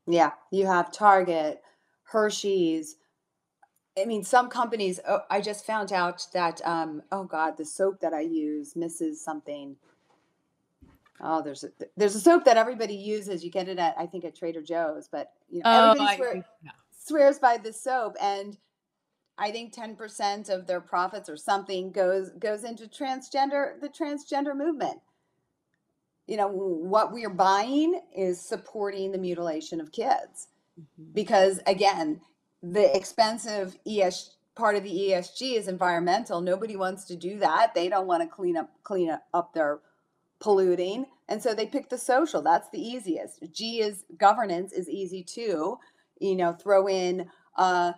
[0.05, 1.61] Yeah, you have Target,
[2.03, 2.97] Hershey's.
[3.99, 4.99] I mean, some companies.
[5.07, 6.61] Oh, I just found out that.
[6.65, 9.75] Um, oh God, the soap that I use, misses Something.
[11.21, 13.43] Oh, there's a there's a soap that everybody uses.
[13.43, 16.15] You get it at I think at Trader Joe's, but you know Oh, everybody I,
[16.17, 16.71] swear, yeah.
[16.97, 18.57] swears by this soap, and
[19.37, 24.55] I think ten percent of their profits or something goes goes into transgender the transgender
[24.57, 24.99] movement.
[26.27, 30.47] You know what we are buying is supporting the mutilation of kids
[30.79, 31.13] Mhm.
[31.13, 32.21] because again
[32.63, 36.41] the expensive es part of the esg is environmental.
[36.41, 37.75] Nobody wants to do that.
[37.75, 39.81] They don't want to clean up clean up their
[40.41, 41.07] polluting.
[41.29, 42.41] And so they pick the social.
[42.43, 43.43] That's the easiest.
[43.53, 45.79] G is governance is easy too.
[46.21, 47.93] You know throw in uh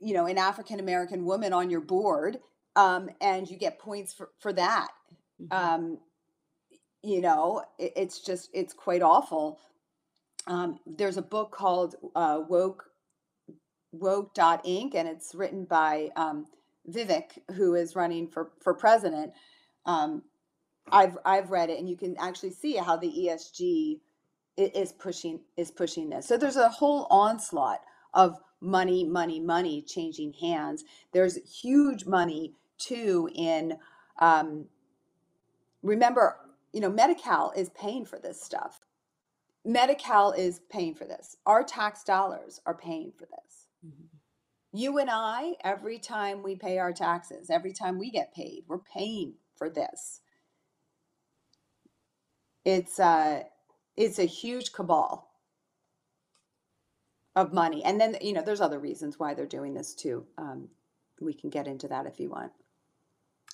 [0.00, 2.38] you know an african american woman on your board
[2.76, 4.88] um, and you get points for, for that.
[5.42, 5.52] Mhm.
[5.52, 5.98] um,
[7.02, 9.60] you know it, it's just it's quite awful.
[10.48, 12.84] Um, there's a book called uh, woke
[13.92, 16.46] woke.inc and it's written by um,
[16.90, 19.32] vivek who is running for, for president.
[19.86, 20.22] Um,
[20.90, 24.00] I've, I've read it and you can actually see how the esg
[24.56, 26.26] is pushing is pushing this.
[26.26, 27.80] So there's a whole onslaught
[28.14, 30.84] of money money money changing hands.
[31.12, 33.78] There's huge money too in
[34.18, 34.66] um,
[35.82, 36.36] remember
[36.72, 38.80] you know Medi-Cal is paying for this stuff.
[39.64, 41.36] Medi-Cal is paying for this.
[41.46, 43.61] Our tax dollars are paying for this
[44.72, 48.78] You and I, every time we pay our taxes, every time we get paid, we're
[48.78, 50.20] paying for this.
[52.64, 53.44] It's a,
[53.96, 55.30] it's a huge cabal
[57.36, 57.84] of money.
[57.84, 60.26] And then, you know, there's other reasons why they're doing this too.
[60.38, 60.68] Um,
[61.20, 62.52] we can get into that if you want.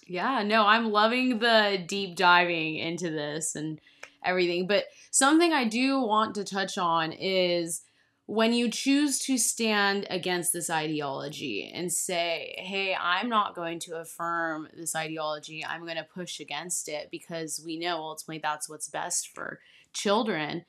[0.07, 3.81] Yeah, no, I'm loving the deep diving into this and
[4.25, 4.67] everything.
[4.67, 7.83] But something I do want to touch on is
[8.29, 13.97] when you choose to stand against this ideology and say, hey, I'm not going to
[13.97, 18.91] affirm this ideology, I'm going to push against it because we know ultimately that's what's
[18.91, 19.61] best for
[19.95, 20.67] children.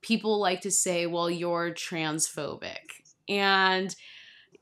[0.00, 3.02] People like to say, well, you're transphobic.
[3.28, 3.92] And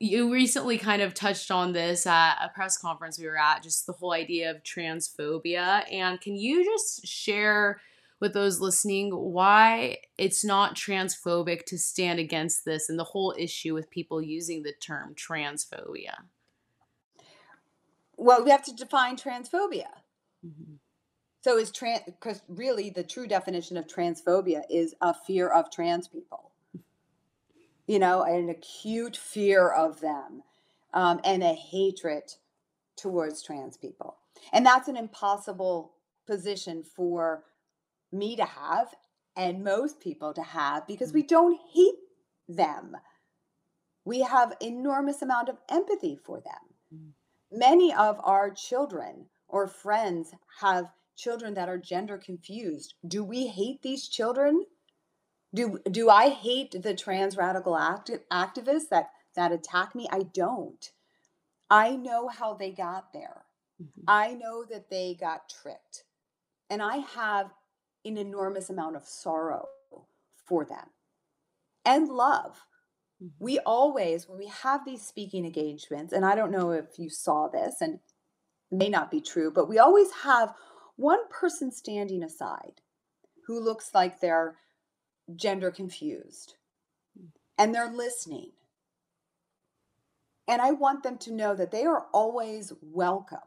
[0.00, 3.84] you recently kind of touched on this at a press conference we were at, just
[3.84, 5.82] the whole idea of transphobia.
[5.92, 7.82] And can you just share
[8.24, 13.74] with those listening why it's not transphobic to stand against this and the whole issue
[13.74, 16.14] with people using the term transphobia?
[18.16, 19.88] Well, we have to define transphobia.
[20.42, 20.78] Mhm.
[21.42, 26.08] So is trans because really the true definition of transphobia is a fear of trans
[26.08, 26.52] people.
[27.86, 30.44] You know, an acute fear of them,
[30.94, 32.32] um, and a hatred
[32.96, 34.16] towards trans people.
[34.50, 35.92] And that's an impossible
[36.26, 37.44] position for
[38.14, 38.94] me to have
[39.36, 41.96] and most people to have because we don't hate
[42.48, 42.96] them.
[44.04, 46.74] We have enormous amount of empathy for them.
[46.94, 47.12] Mm.
[47.50, 52.94] Many of our children or friends have children that are gender confused.
[53.06, 54.66] Do we hate these children?
[55.54, 60.08] Do do I hate the trans radical acti- activists that that attack me?
[60.10, 60.90] I don't.
[61.70, 63.46] I know how they got there.
[63.82, 64.04] Mhm.
[64.06, 66.04] I know that they got tricked.
[66.70, 67.52] And I have
[68.04, 69.68] an enormous amount of sorrow
[70.36, 70.90] for them
[71.84, 72.66] and love.
[73.22, 73.32] Mhm.
[73.38, 77.48] We always, when we have these speaking engagements, and I don't know if you saw
[77.48, 78.00] this, and
[78.70, 80.54] may not be true, but we always have
[80.96, 82.82] one person standing aside
[83.46, 84.58] who looks like they're
[85.34, 86.56] gender confused
[87.58, 88.52] and they're listening.
[90.46, 93.38] And I want them to know that they are always welcome.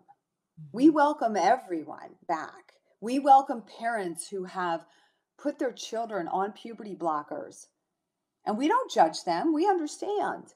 [0.72, 2.74] We welcome everyone back.
[3.00, 4.86] We welcome parents who have
[5.38, 7.68] put their children on puberty blockers.
[8.46, 10.54] And we don't judge them, we understand.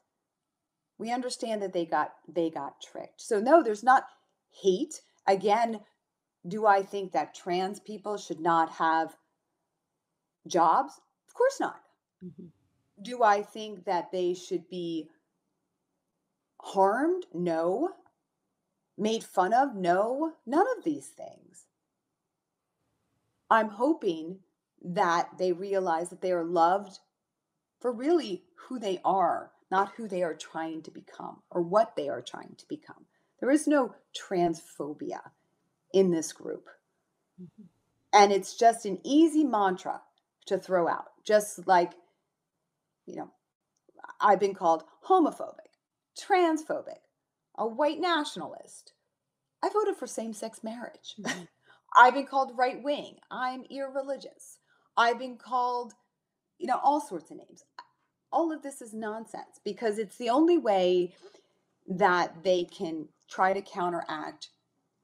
[0.98, 3.22] We understand that they got they got tricked.
[3.22, 4.06] So no, there's not
[4.52, 5.02] hate.
[5.28, 5.82] Again,
[6.48, 9.16] do I think that trans people should not have
[10.48, 11.00] jobs?
[11.28, 11.82] Of course not.
[12.24, 12.52] Mhm.
[13.02, 15.10] Do I think that they should be
[16.62, 17.26] harmed?
[17.34, 17.96] No.
[18.98, 19.76] Made fun of?
[19.76, 20.34] No.
[20.46, 21.66] None of these things.
[23.52, 24.40] I'm hoping
[24.82, 27.00] that they realize that they are loved
[27.82, 32.08] for really who they are, not who they are trying to become or what they
[32.08, 33.06] are trying to become.
[33.42, 35.32] There is no transphobia
[35.94, 36.70] in this group.
[37.42, 37.68] Mhm.
[38.14, 40.02] And it's just an easy mantra
[40.46, 41.94] to throw out, just like,
[43.06, 43.32] you know,
[44.22, 45.76] I've been called homophobic,
[46.16, 47.02] transphobic,
[47.56, 48.94] a white nationalist.
[49.62, 51.16] I voted for same sex marriage.
[51.20, 51.48] Mhm.
[51.96, 53.18] I've been called right wing.
[53.32, 54.60] I'm irreligious.
[54.98, 55.94] I've been called,
[56.60, 57.64] you know, all sorts of names.
[58.32, 61.14] All of this is nonsense because it's the only way
[61.88, 64.50] that they can try to counteract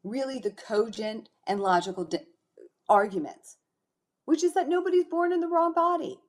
[0.04, 2.20] really the cogent and logical di-
[2.90, 3.58] arguments,
[4.26, 6.20] which is that nobody's born in the wrong body.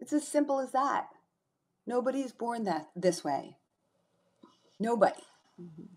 [0.00, 1.08] It's as simple as that.
[1.86, 3.58] Nobody's born that this way.
[4.80, 5.22] Nobody.
[5.60, 5.88] Mhm.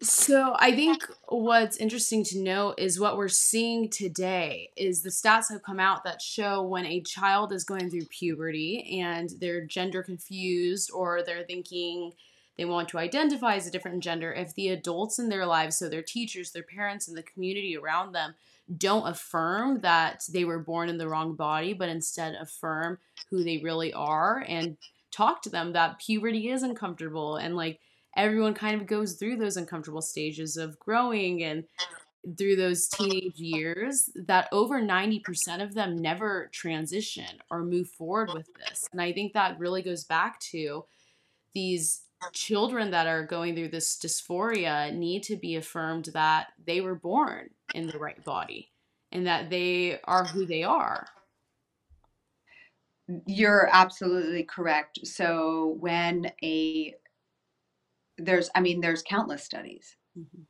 [0.00, 5.50] So I think what's interesting to note is what we're seeing today is the stats
[5.50, 10.04] have come out that show when a child is going through puberty and they're gender
[10.04, 12.12] confused or they're thinking
[12.56, 15.88] they want to identify as a different gender, if the adults in their lives, so
[15.88, 18.34] their teachers, their parents, and the community around them,
[18.76, 22.98] don't affirm that they were born in the wrong body, but instead affirm
[23.30, 24.76] who they really are and
[25.10, 27.80] talk to them that puberty is uncomfortable and like
[28.18, 31.64] everyone kind of goes through those uncomfortable stages of growing and
[32.36, 38.48] through those teenage years that over 90% of them never transition or move forward with
[38.54, 38.86] this.
[38.92, 40.84] And I think that really goes back to
[41.54, 42.02] these
[42.32, 47.48] children that are going through this dysphoria need to be affirmed that they were born
[47.74, 48.72] in the right body
[49.12, 51.06] and that they are who they are.
[53.26, 55.06] You're absolutely correct.
[55.06, 56.94] So when a
[58.18, 59.96] there's I mean there's countless studies.
[60.18, 60.46] Mhm.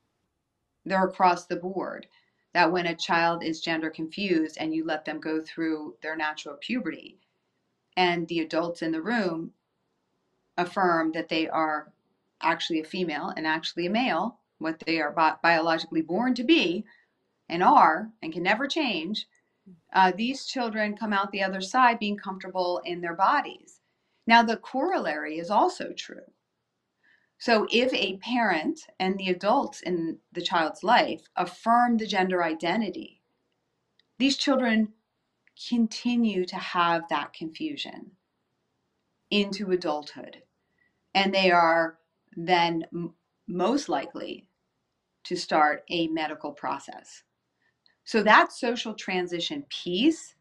[0.84, 2.08] They're across the board
[2.52, 6.56] that when a child is gender confused and you let them go through their natural
[6.56, 7.20] puberty
[7.96, 9.54] and the adults in the room
[10.58, 11.92] affirm that they are
[12.42, 16.84] actually a female and actually a male, what they are bi- biologically born to be
[17.48, 19.28] and are and can never change,
[19.92, 23.80] uh, these children come out the other side being comfortable in their bodies.
[24.26, 26.32] Now, the corollary is also true.
[27.38, 33.22] So, if a parent and the adults in the child's life affirm the gender identity,
[34.18, 34.94] these children
[35.68, 38.12] continue to have that confusion
[39.30, 40.42] into adulthood.
[41.14, 41.98] And they are
[42.36, 43.14] then m-
[43.48, 44.48] most likely
[45.24, 47.24] to start a medical process.
[48.04, 50.34] So, that social transition piece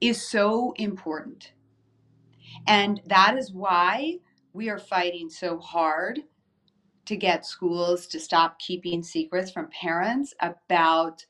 [0.00, 1.52] is so important.
[2.66, 4.18] And that is why
[4.56, 6.20] we are fighting so hard
[7.04, 11.26] to get schools to stop keeping secrets from parents about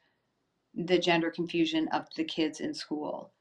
[0.73, 3.33] the gender confusion of the kids in school.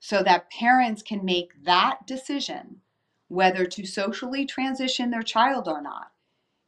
[0.00, 2.80] So that parents can make that decision
[3.28, 6.08] whether to socially transition their child or not.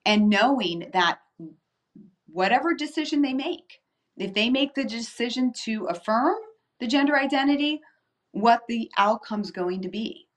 [0.05, 1.18] And knowing that
[2.27, 3.81] whatever decision they make
[4.16, 6.37] if they make the decision to affirm
[6.79, 7.81] the gender identity
[8.31, 10.29] what the outcome's going to be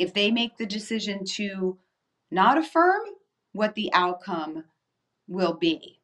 [0.00, 1.78] if they make the decision to
[2.30, 3.02] not affirm
[3.52, 4.64] what the outcome
[5.28, 6.00] will be.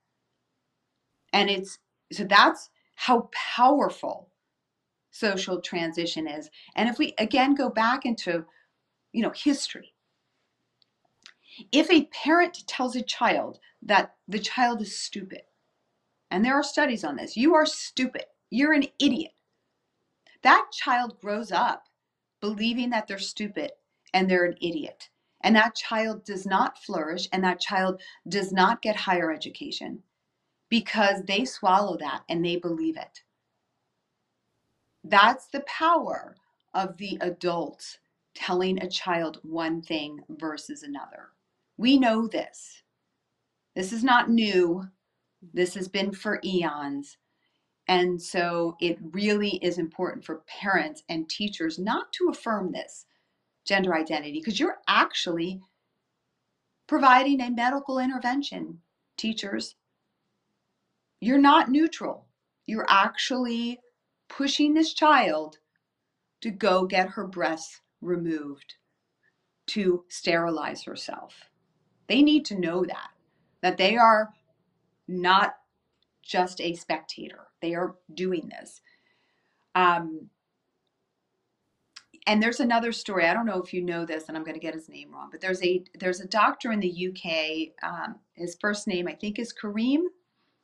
[1.33, 1.79] And it's
[2.13, 4.31] so that's how powerful
[5.11, 6.51] social transition is.
[6.77, 8.45] And if we again go back into
[9.13, 9.95] you know history.
[11.73, 15.43] If a parent tells a child that the child is stupid
[16.31, 19.33] and there are studies on this you are stupid you're an idiot
[20.43, 21.85] that child grows up
[22.41, 23.73] believing that they're stupid
[24.17, 25.09] and they're an idiot
[25.43, 30.03] and that child does not flourish and that child does not get higher education
[30.69, 33.23] because they swallow that and they believe it
[35.05, 36.35] that's the power
[36.75, 37.99] of the adult
[38.35, 41.31] telling a child one thing versus another.
[41.77, 42.83] We know this.
[43.75, 44.85] This is not new.
[45.55, 47.17] This has been for eons.
[47.89, 53.07] And so it really is important for parents and teachers not to affirm this
[53.67, 55.63] gender identity because you're actually
[56.89, 58.81] providing a medical intervention,
[59.19, 59.77] teachers.
[61.21, 62.27] You're not neutral.
[62.67, 63.81] You're actually
[64.29, 65.59] pushing this child
[66.43, 68.75] to go get her breasts removed.
[69.69, 71.51] to sterilize herself.
[72.09, 73.11] They need to know that,
[73.63, 74.31] that they are
[75.09, 75.57] not
[76.23, 77.49] just a spectator.
[77.63, 78.81] They are doing this.
[79.75, 80.31] Um,
[82.27, 83.27] and there's another story.
[83.27, 85.29] I don't know if you know this, and I'm going to get his name wrong,
[85.31, 87.89] but there's a there's a doctor in the UK.
[87.89, 90.03] Um, his first name I think is Kareem.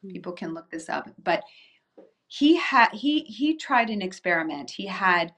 [0.09, 1.45] People can look this up, but
[2.27, 4.71] he had he he tried an experiment.
[4.71, 5.33] He had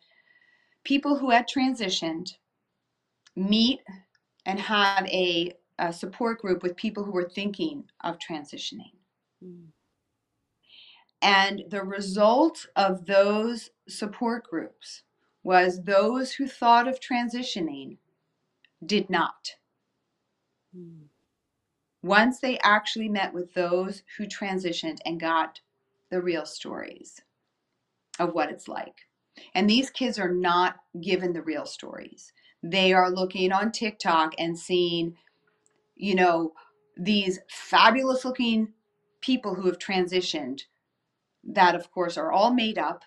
[0.84, 2.32] people who had transitioned
[3.36, 3.80] meet
[4.46, 8.92] and have a, a support group with people who were thinking of transitioning.
[9.44, 9.66] Mm.
[11.22, 15.02] And the result of those support groups
[15.44, 17.98] was those who thought of transitioning
[18.84, 19.52] did not.
[22.02, 25.60] Once they actually met with those who transitioned and got
[26.10, 27.20] the real stories
[28.18, 29.06] of what it's like.
[29.54, 32.32] And these kids are not given the real stories.
[32.62, 35.16] They are looking on TikTok and seeing,
[35.96, 36.52] you know,
[36.96, 38.72] these fabulous looking
[39.20, 40.62] people who have transitioned
[41.42, 43.02] that, of course, are all made up,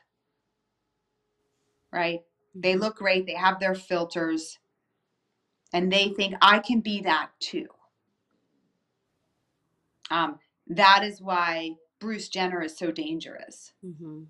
[1.91, 2.21] right?
[2.63, 2.81] They Mm-hmm.
[2.81, 4.59] look great, they have their filters,
[5.73, 7.67] and they think, I can be that too.
[10.11, 14.23] Um, that is why Bruce Jenner is so dangerous Mm-hmm.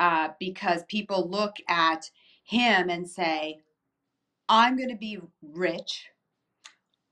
[0.00, 2.10] uh, because people look at
[2.44, 3.60] him and say,
[4.48, 6.06] I'm going to be rich.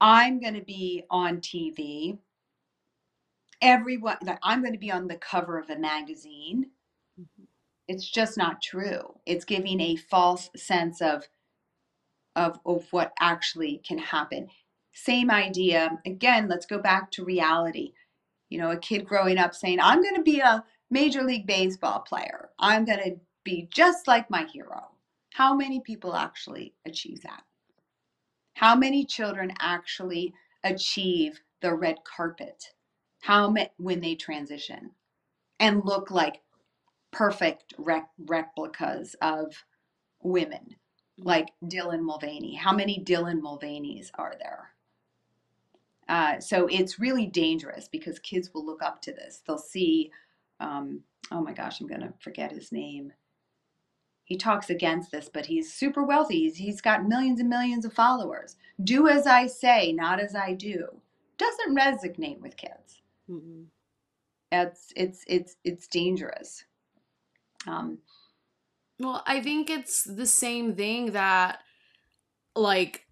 [0.00, 2.18] I'm going to be on TV.
[3.62, 6.66] Everyone, like, I'm going to be on the cover of a magazine.
[7.88, 9.18] It's just not true.
[9.26, 11.28] It's giving a false sense of,
[12.34, 14.48] of, of what actually can happen.
[14.92, 15.98] Same idea.
[16.06, 17.92] Again, let's go back to reality.
[18.48, 22.00] You know, a kid growing up saying, I'm going to be a Major League Baseball
[22.00, 22.50] player.
[22.58, 24.90] I'm going to be just like my hero.
[25.32, 27.42] How many people actually achieve that?
[28.54, 30.32] How many children actually
[30.62, 32.64] achieve the red carpet?
[33.20, 34.92] How many when they transition
[35.58, 36.40] and look like
[37.14, 39.54] perfect rec- replicas of
[40.22, 40.76] women
[41.18, 42.54] like Dylan Mulvaney?
[42.54, 44.70] How many Dylan Mulvaneys are there?
[46.08, 49.42] Uh, so it's really dangerous because kids will look up to this.
[49.46, 50.10] They'll see,
[50.60, 51.00] um,
[51.30, 53.12] oh my gosh, I'm going to forget his name.
[54.24, 56.40] He talks against this, but he's super wealthy.
[56.40, 58.56] He's, he's got millions and millions of followers.
[58.82, 60.86] Do as I say, not as I do.
[61.38, 63.02] Doesn't resonate with kids.
[63.30, 63.64] Mm-mm.
[64.52, 66.64] It's it's it's it's dangerous.
[67.66, 67.98] Um,
[68.98, 71.58] Well, I think it's the same thing that,
[72.54, 73.06] like,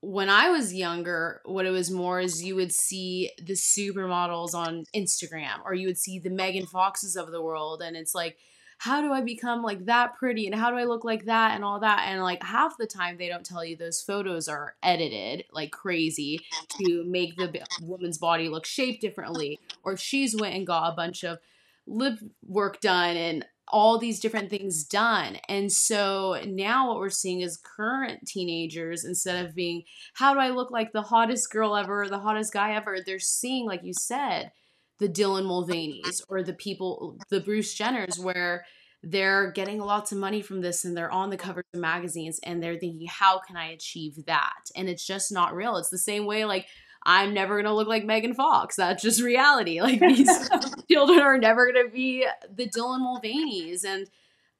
[0.00, 4.84] when I was younger, what it was more is you would see the supermodels on
[4.94, 7.82] Instagram or you would see the Megan Foxes of the world.
[7.82, 8.36] And it's like,
[8.78, 11.64] how do I become like that pretty and how do I look like that and
[11.64, 12.06] all that?
[12.06, 16.40] And like half the time, they don't tell you those photos are edited like crazy
[16.78, 19.58] to make the woman's body look shaped differently.
[19.84, 21.38] Or she's went and got a bunch of
[21.86, 25.38] lip work done and all these different things done.
[25.48, 29.84] And so now what we're seeing is current teenagers, instead of being,
[30.14, 33.66] how do I look like the hottest girl ever, the hottest guy ever, they're seeing,
[33.66, 34.52] like you said,
[34.98, 38.64] the Dylan Mulvaneys or the people, the Bruce Jenners, where
[39.02, 42.62] they're getting lots of money from this and they're on the covers of magazines and
[42.62, 44.70] they're thinking, how can I achieve that?
[44.76, 45.76] And it's just not real.
[45.76, 46.66] It's the same way, like,
[47.06, 48.76] I'm never gonna look like Megan Fox.
[48.76, 49.80] That's just reality.
[49.84, 50.50] Like these
[50.90, 53.84] children are never gonna be the Dylan Mulvaneys.
[53.84, 54.08] And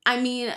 [0.05, 0.53] I mean,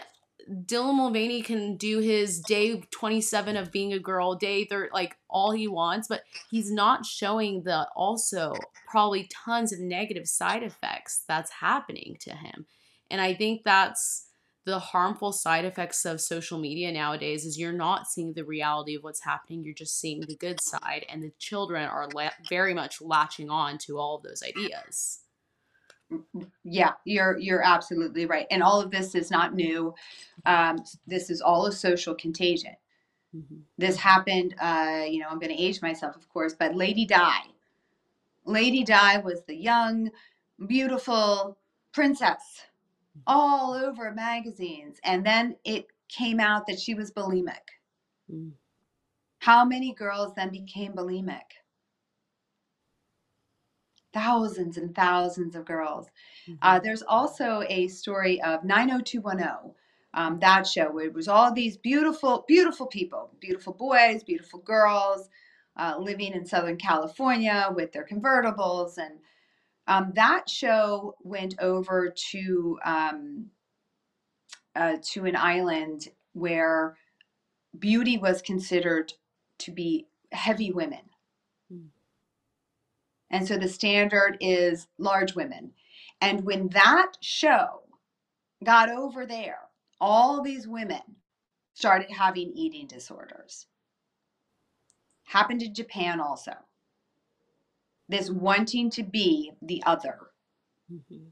[0.49, 5.51] Dylan Mulvaney can do his day 27 of being a girl, day third, like all
[5.51, 8.53] he wants, but he's not showing the also
[8.89, 12.65] probably tons of negative side effects that's happening to him.
[13.09, 14.26] And I think that's
[14.67, 19.03] the harmful side effects of social media nowadays is you're not seeing the reality of
[19.03, 23.01] what's happening you're just seeing the good side and the children are la- very much
[23.01, 25.21] latching on to all of those ideas
[26.63, 28.47] yeah, you're you're absolutely right.
[28.49, 29.93] And all of this is not new.
[30.45, 32.75] Um, this is all a social contagion.
[33.35, 33.57] mm-hmm.
[33.77, 34.55] This happened.
[34.59, 37.41] Uh, you know, I'm going to age myself, of course, but Lady Di.
[38.45, 40.09] Lady Di was the young,
[40.65, 41.57] beautiful
[41.91, 42.61] princess
[43.25, 47.55] all over magazines, and then it came out that she was bulimic.
[48.31, 48.51] Mm.
[49.39, 51.41] How many girls then became bulimic?
[54.13, 56.07] Thousands and thousands of girls.
[56.61, 59.73] Uh, there's also a story of 90210,
[60.13, 65.29] um, that show where it was all these beautiful, beautiful people, beautiful boys, beautiful girls
[65.77, 68.97] uh, living in Southern California with their convertibles.
[68.97, 69.19] And
[69.87, 73.47] um, that show went over to um,
[74.75, 76.97] uh, to an island where
[77.79, 79.13] beauty was considered
[79.59, 81.01] to be heavy women.
[81.73, 81.87] Mm.
[83.31, 85.71] And so the standard is large women.
[86.21, 87.81] And when that show
[88.63, 89.59] got over there,
[89.99, 91.01] all these women
[91.73, 93.67] started having eating disorders.
[95.23, 96.53] Happened in Japan also.
[98.09, 100.31] This wanting to be the other.
[100.91, 101.31] Mhm.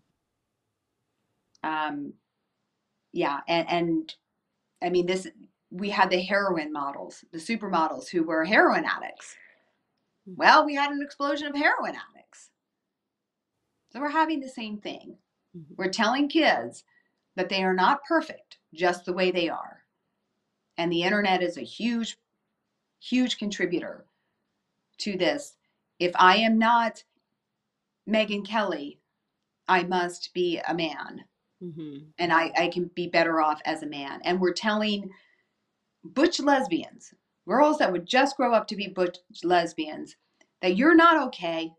[1.64, 2.14] Um,
[3.14, 4.16] yeah, and, and
[4.84, 5.28] I mean, this
[5.72, 9.36] we had the heroin models, the supermodels who were heroin addicts.
[10.30, 10.36] Mhm.
[10.38, 12.52] Well, we had an explosion of heroin addicts.
[13.92, 15.18] So we're having the same thing.
[15.56, 15.76] Mhm.
[15.78, 16.84] We're telling kids
[17.36, 19.86] that they are not perfect just the way they are.
[20.78, 22.18] And the internet is a huge,
[23.00, 24.06] huge contributor
[25.00, 25.58] to this.
[26.00, 27.04] If I am not
[28.08, 29.00] Megyn Kelly,
[29.68, 31.26] I must be a man
[31.64, 32.12] Mhm.
[32.20, 34.22] and I, I can be better off as a man.
[34.24, 35.10] And we're telling
[36.04, 37.14] butch lesbians,
[37.48, 40.18] girls that would just grow up to be butch lesbians,
[40.62, 41.72] that you're not okay.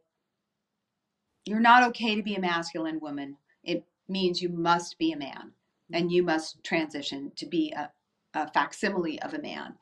[1.45, 3.37] You're not okay to be a masculine woman.
[3.63, 5.53] It means you must be a man
[5.93, 7.93] and you must transition to be a,
[8.35, 9.79] a facsimile of a man.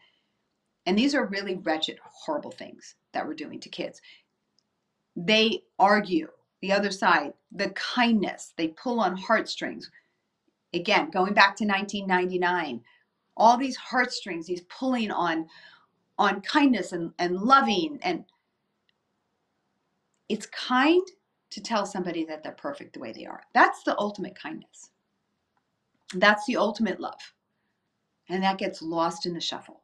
[0.87, 4.03] And these are really wretched, horrible things that we're doing to kids.
[5.17, 6.29] They argue
[6.61, 9.91] the other side, the kindness, they pull on heartstrings.
[10.73, 12.81] Again, going back to 1999,
[13.37, 15.47] all these heartstrings, these pulling on
[16.17, 18.25] on kindness and, and loving and
[20.29, 21.03] it's kind
[21.51, 23.43] to tell somebody that they're perfect the way they are.
[23.53, 24.91] That's the ultimate kindness.
[26.15, 27.35] That's the ultimate love.
[28.29, 29.83] And that gets lost in the shuffle.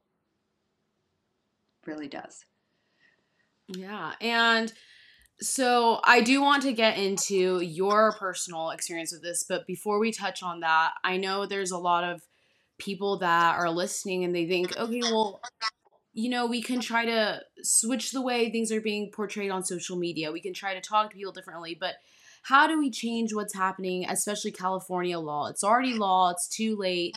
[1.86, 2.44] Really does.
[3.68, 4.12] Yeah.
[4.20, 4.72] And
[5.40, 10.12] so I do want to get into your personal experience with this, but before we
[10.12, 12.22] touch on that, I know there's a lot of
[12.78, 15.40] people that are listening and they think, okay, well,
[16.12, 19.96] you know, we can try to switch the way things are being portrayed on social
[19.96, 20.32] media.
[20.32, 21.96] We can try to talk to people differently, but
[22.42, 25.46] how do we change what's happening, especially California law?
[25.48, 27.16] It's already law, it's too late.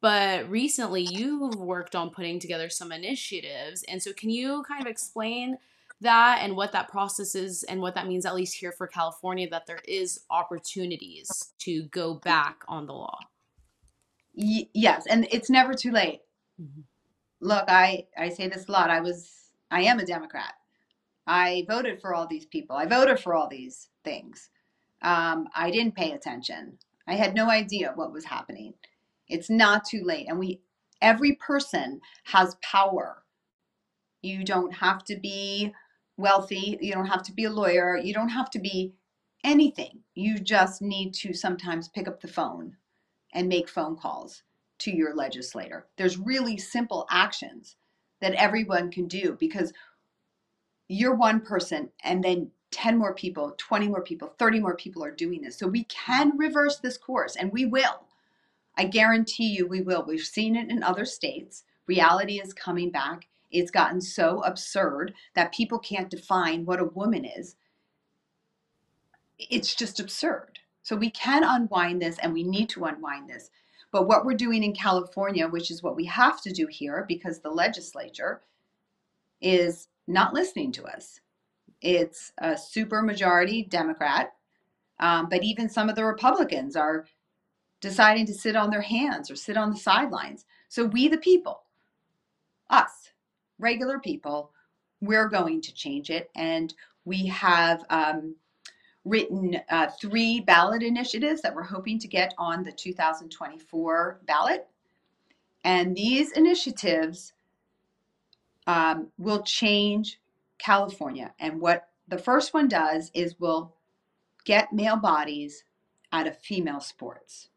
[0.00, 3.84] But recently, you've worked on putting together some initiatives.
[3.88, 5.58] And so, can you kind of explain
[6.00, 9.48] that and what that process is and what that means, at least here for California,
[9.50, 13.18] that there is opportunities to go back on the law?
[14.34, 16.22] Y- yes, and it's never too late.
[16.60, 16.84] Mhm.
[17.40, 18.90] Look, I, I say this a lot.
[18.90, 20.54] I was I am a Democrat.
[21.26, 22.76] I voted for all these people.
[22.76, 24.50] I voted for all these things.
[25.02, 26.78] Um, I didn't pay attention.
[27.06, 28.74] I had no idea what was happening.
[29.28, 30.60] It's not too late, and we
[31.02, 33.24] every person has power.
[34.22, 35.72] You don't have to be
[36.18, 36.78] wealthy.
[36.80, 37.96] You don't have to be a lawyer.
[37.96, 38.92] You don't have to be
[39.44, 40.00] anything.
[40.14, 42.76] You just need to sometimes pick up the phone
[43.32, 44.42] and make phone calls
[44.80, 45.86] to your legislator.
[45.96, 47.76] There's really simple actions
[48.20, 49.72] that everyone can do because
[50.88, 55.10] you're one person and then 10 more people, 20 more people, 30 more people are
[55.10, 55.58] doing this.
[55.58, 58.06] So we can reverse this course and we will.
[58.76, 60.04] I guarantee you we will.
[60.06, 61.64] We've seen it in other states.
[61.86, 63.28] Reality is coming back.
[63.50, 67.56] It's gotten so absurd that people can't define what a woman is.
[69.38, 70.58] It's just absurd.
[70.82, 73.50] So we can unwind this and we need to unwind this.
[73.90, 77.40] But what we're doing in California, which is what we have to do here because
[77.40, 78.42] the legislature
[79.40, 81.20] is not listening to us.
[81.80, 84.34] It's a super majority Democrat,
[84.98, 87.06] um, but even some of the Republicans are
[87.80, 90.44] deciding to sit on their hands or sit on the sidelines.
[90.68, 91.62] So we, the people,
[92.68, 93.10] us,
[93.58, 94.50] regular people,
[95.00, 96.30] we're going to change it.
[96.36, 98.34] And we have um,
[99.04, 104.68] written uh, three ballot initiatives that we're hoping to get on the 2024 ballot.
[105.64, 107.32] And these initiatives
[108.66, 110.20] um, will change
[110.58, 111.32] California.
[111.40, 113.74] And what the first one does is will
[114.44, 115.64] get male bodies
[116.12, 117.48] out of female sports.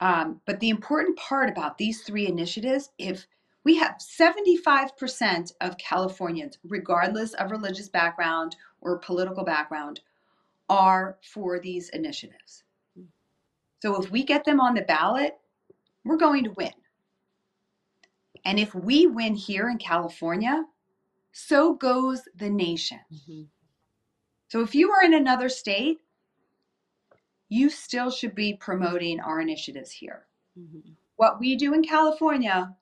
[0.00, 3.26] Um, but the important part about these three initiatives, if
[3.64, 10.00] we have 75% of Californians, regardless of religious background or political background,
[10.68, 12.64] are for these initiatives.
[13.80, 15.36] So if we get them on the ballot,
[16.04, 16.72] we're going to win.
[18.44, 20.64] And if we win here in California,
[21.32, 23.00] so goes the nation.
[23.12, 23.42] Mm-hmm.
[24.54, 25.98] So if you are in another state,
[27.48, 30.26] you still should be promoting our initiatives here.
[30.56, 30.92] Mm-hmm.
[31.16, 32.72] What we do in California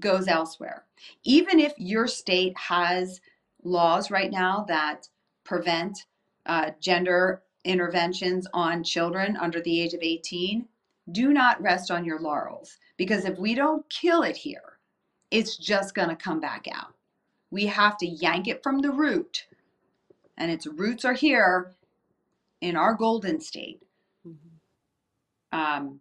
[0.00, 0.82] goes elsewhere.
[1.22, 3.20] Even if your state has
[3.62, 5.08] laws right now that
[5.44, 6.06] prevent
[6.46, 10.66] uh, gender interventions on children under the age of 18,
[11.12, 14.80] do not rest on your laurels because if we don't kill it here,
[15.30, 16.96] it's just going to come back out.
[17.52, 19.46] We have to yank it from the root,
[20.36, 21.74] and its roots are here
[22.60, 23.82] in our golden state.
[24.26, 25.58] Mm-hmm.
[25.58, 26.00] Um,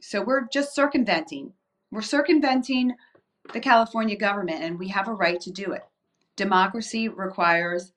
[0.00, 1.52] so we're just circumventing.
[1.90, 2.94] We're circumventing
[3.52, 5.84] the California government, and we have a right to do it.
[6.36, 7.92] Democracy requires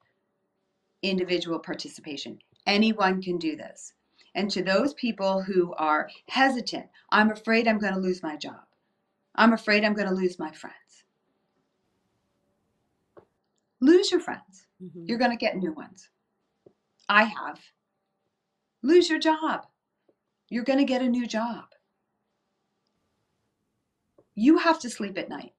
[1.01, 2.39] individual participation.
[2.65, 3.93] Anyone can do this.
[4.35, 8.61] And to those people who are hesitant, I'm afraid I'm going to lose my job.
[9.35, 10.75] I'm afraid I'm going to lose my friends.
[13.79, 14.66] Lose your friends.
[14.83, 15.05] Mm-hmm.
[15.05, 16.09] You're going to get new ones.
[17.09, 17.59] I have.
[18.81, 19.65] Lose your job.
[20.49, 21.65] You're going to get a new job.
[24.35, 25.53] You have to sleep at night.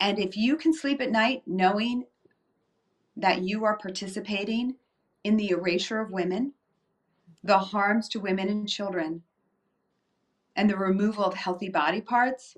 [0.00, 2.06] And if you can sleep at night knowing
[3.16, 4.76] that you are participating
[5.24, 6.52] in the erasure of women,
[7.44, 9.22] the harms to women and children,
[10.56, 12.56] and the removal of healthy body parts,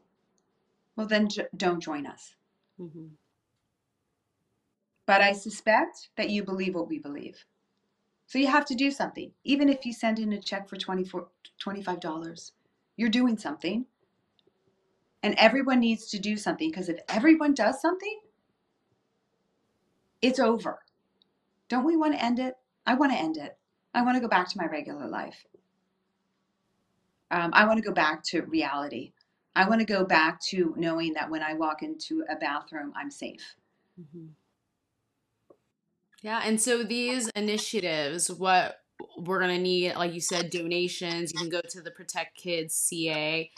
[0.96, 2.34] well, then j- don't join us.
[2.80, 3.06] Mm-hmm.
[5.06, 7.44] But I suspect that you believe what we believe.
[8.26, 9.30] So you have to do something.
[9.44, 11.26] Even if you send in a check for 24,
[11.62, 12.52] $25,
[12.96, 13.86] you're doing something.
[15.22, 18.20] And everyone needs to do something because if everyone does something,
[20.20, 20.78] it's over.
[21.68, 22.56] Don't we want to end it?
[22.86, 23.56] I want to end it.
[23.94, 25.46] I want to go back to my regular life.
[27.30, 29.12] Um, I want to go back to reality.
[29.56, 33.10] I want to go back to knowing that when I walk into a bathroom, I'm
[33.10, 33.54] safe.
[34.00, 34.26] Mm-hmm.
[36.24, 38.78] Yeah, and so these initiatives, what
[39.18, 41.34] we're gonna need, like you said, donations.
[41.34, 43.50] You can go to the Protect Kids CA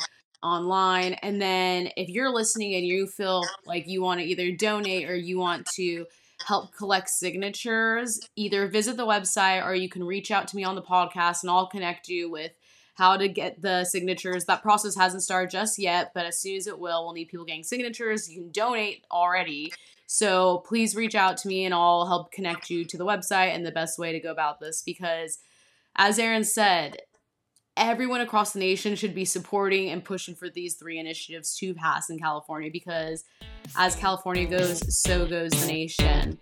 [0.42, 5.08] online, and then if you're listening and you feel like you want to either donate
[5.08, 6.06] or you want to
[6.44, 10.74] help collect signatures, either visit the website or you can reach out to me on
[10.74, 12.50] the podcast, and I'll connect you with
[12.96, 14.46] how to get the signatures.
[14.46, 17.46] That process hasn't started just yet, but as soon as it will, we'll need people
[17.46, 18.28] getting signatures.
[18.28, 19.72] You can donate already.
[20.06, 23.66] So please reach out to me and I'll help connect you to the website and
[23.66, 25.38] the best way to go about this because,
[25.96, 26.98] as Erin said,
[27.76, 32.08] everyone across the nation should be supporting and pushing for these three initiatives to pass
[32.08, 33.24] in California because
[33.76, 36.38] as California goes, so goes the nation.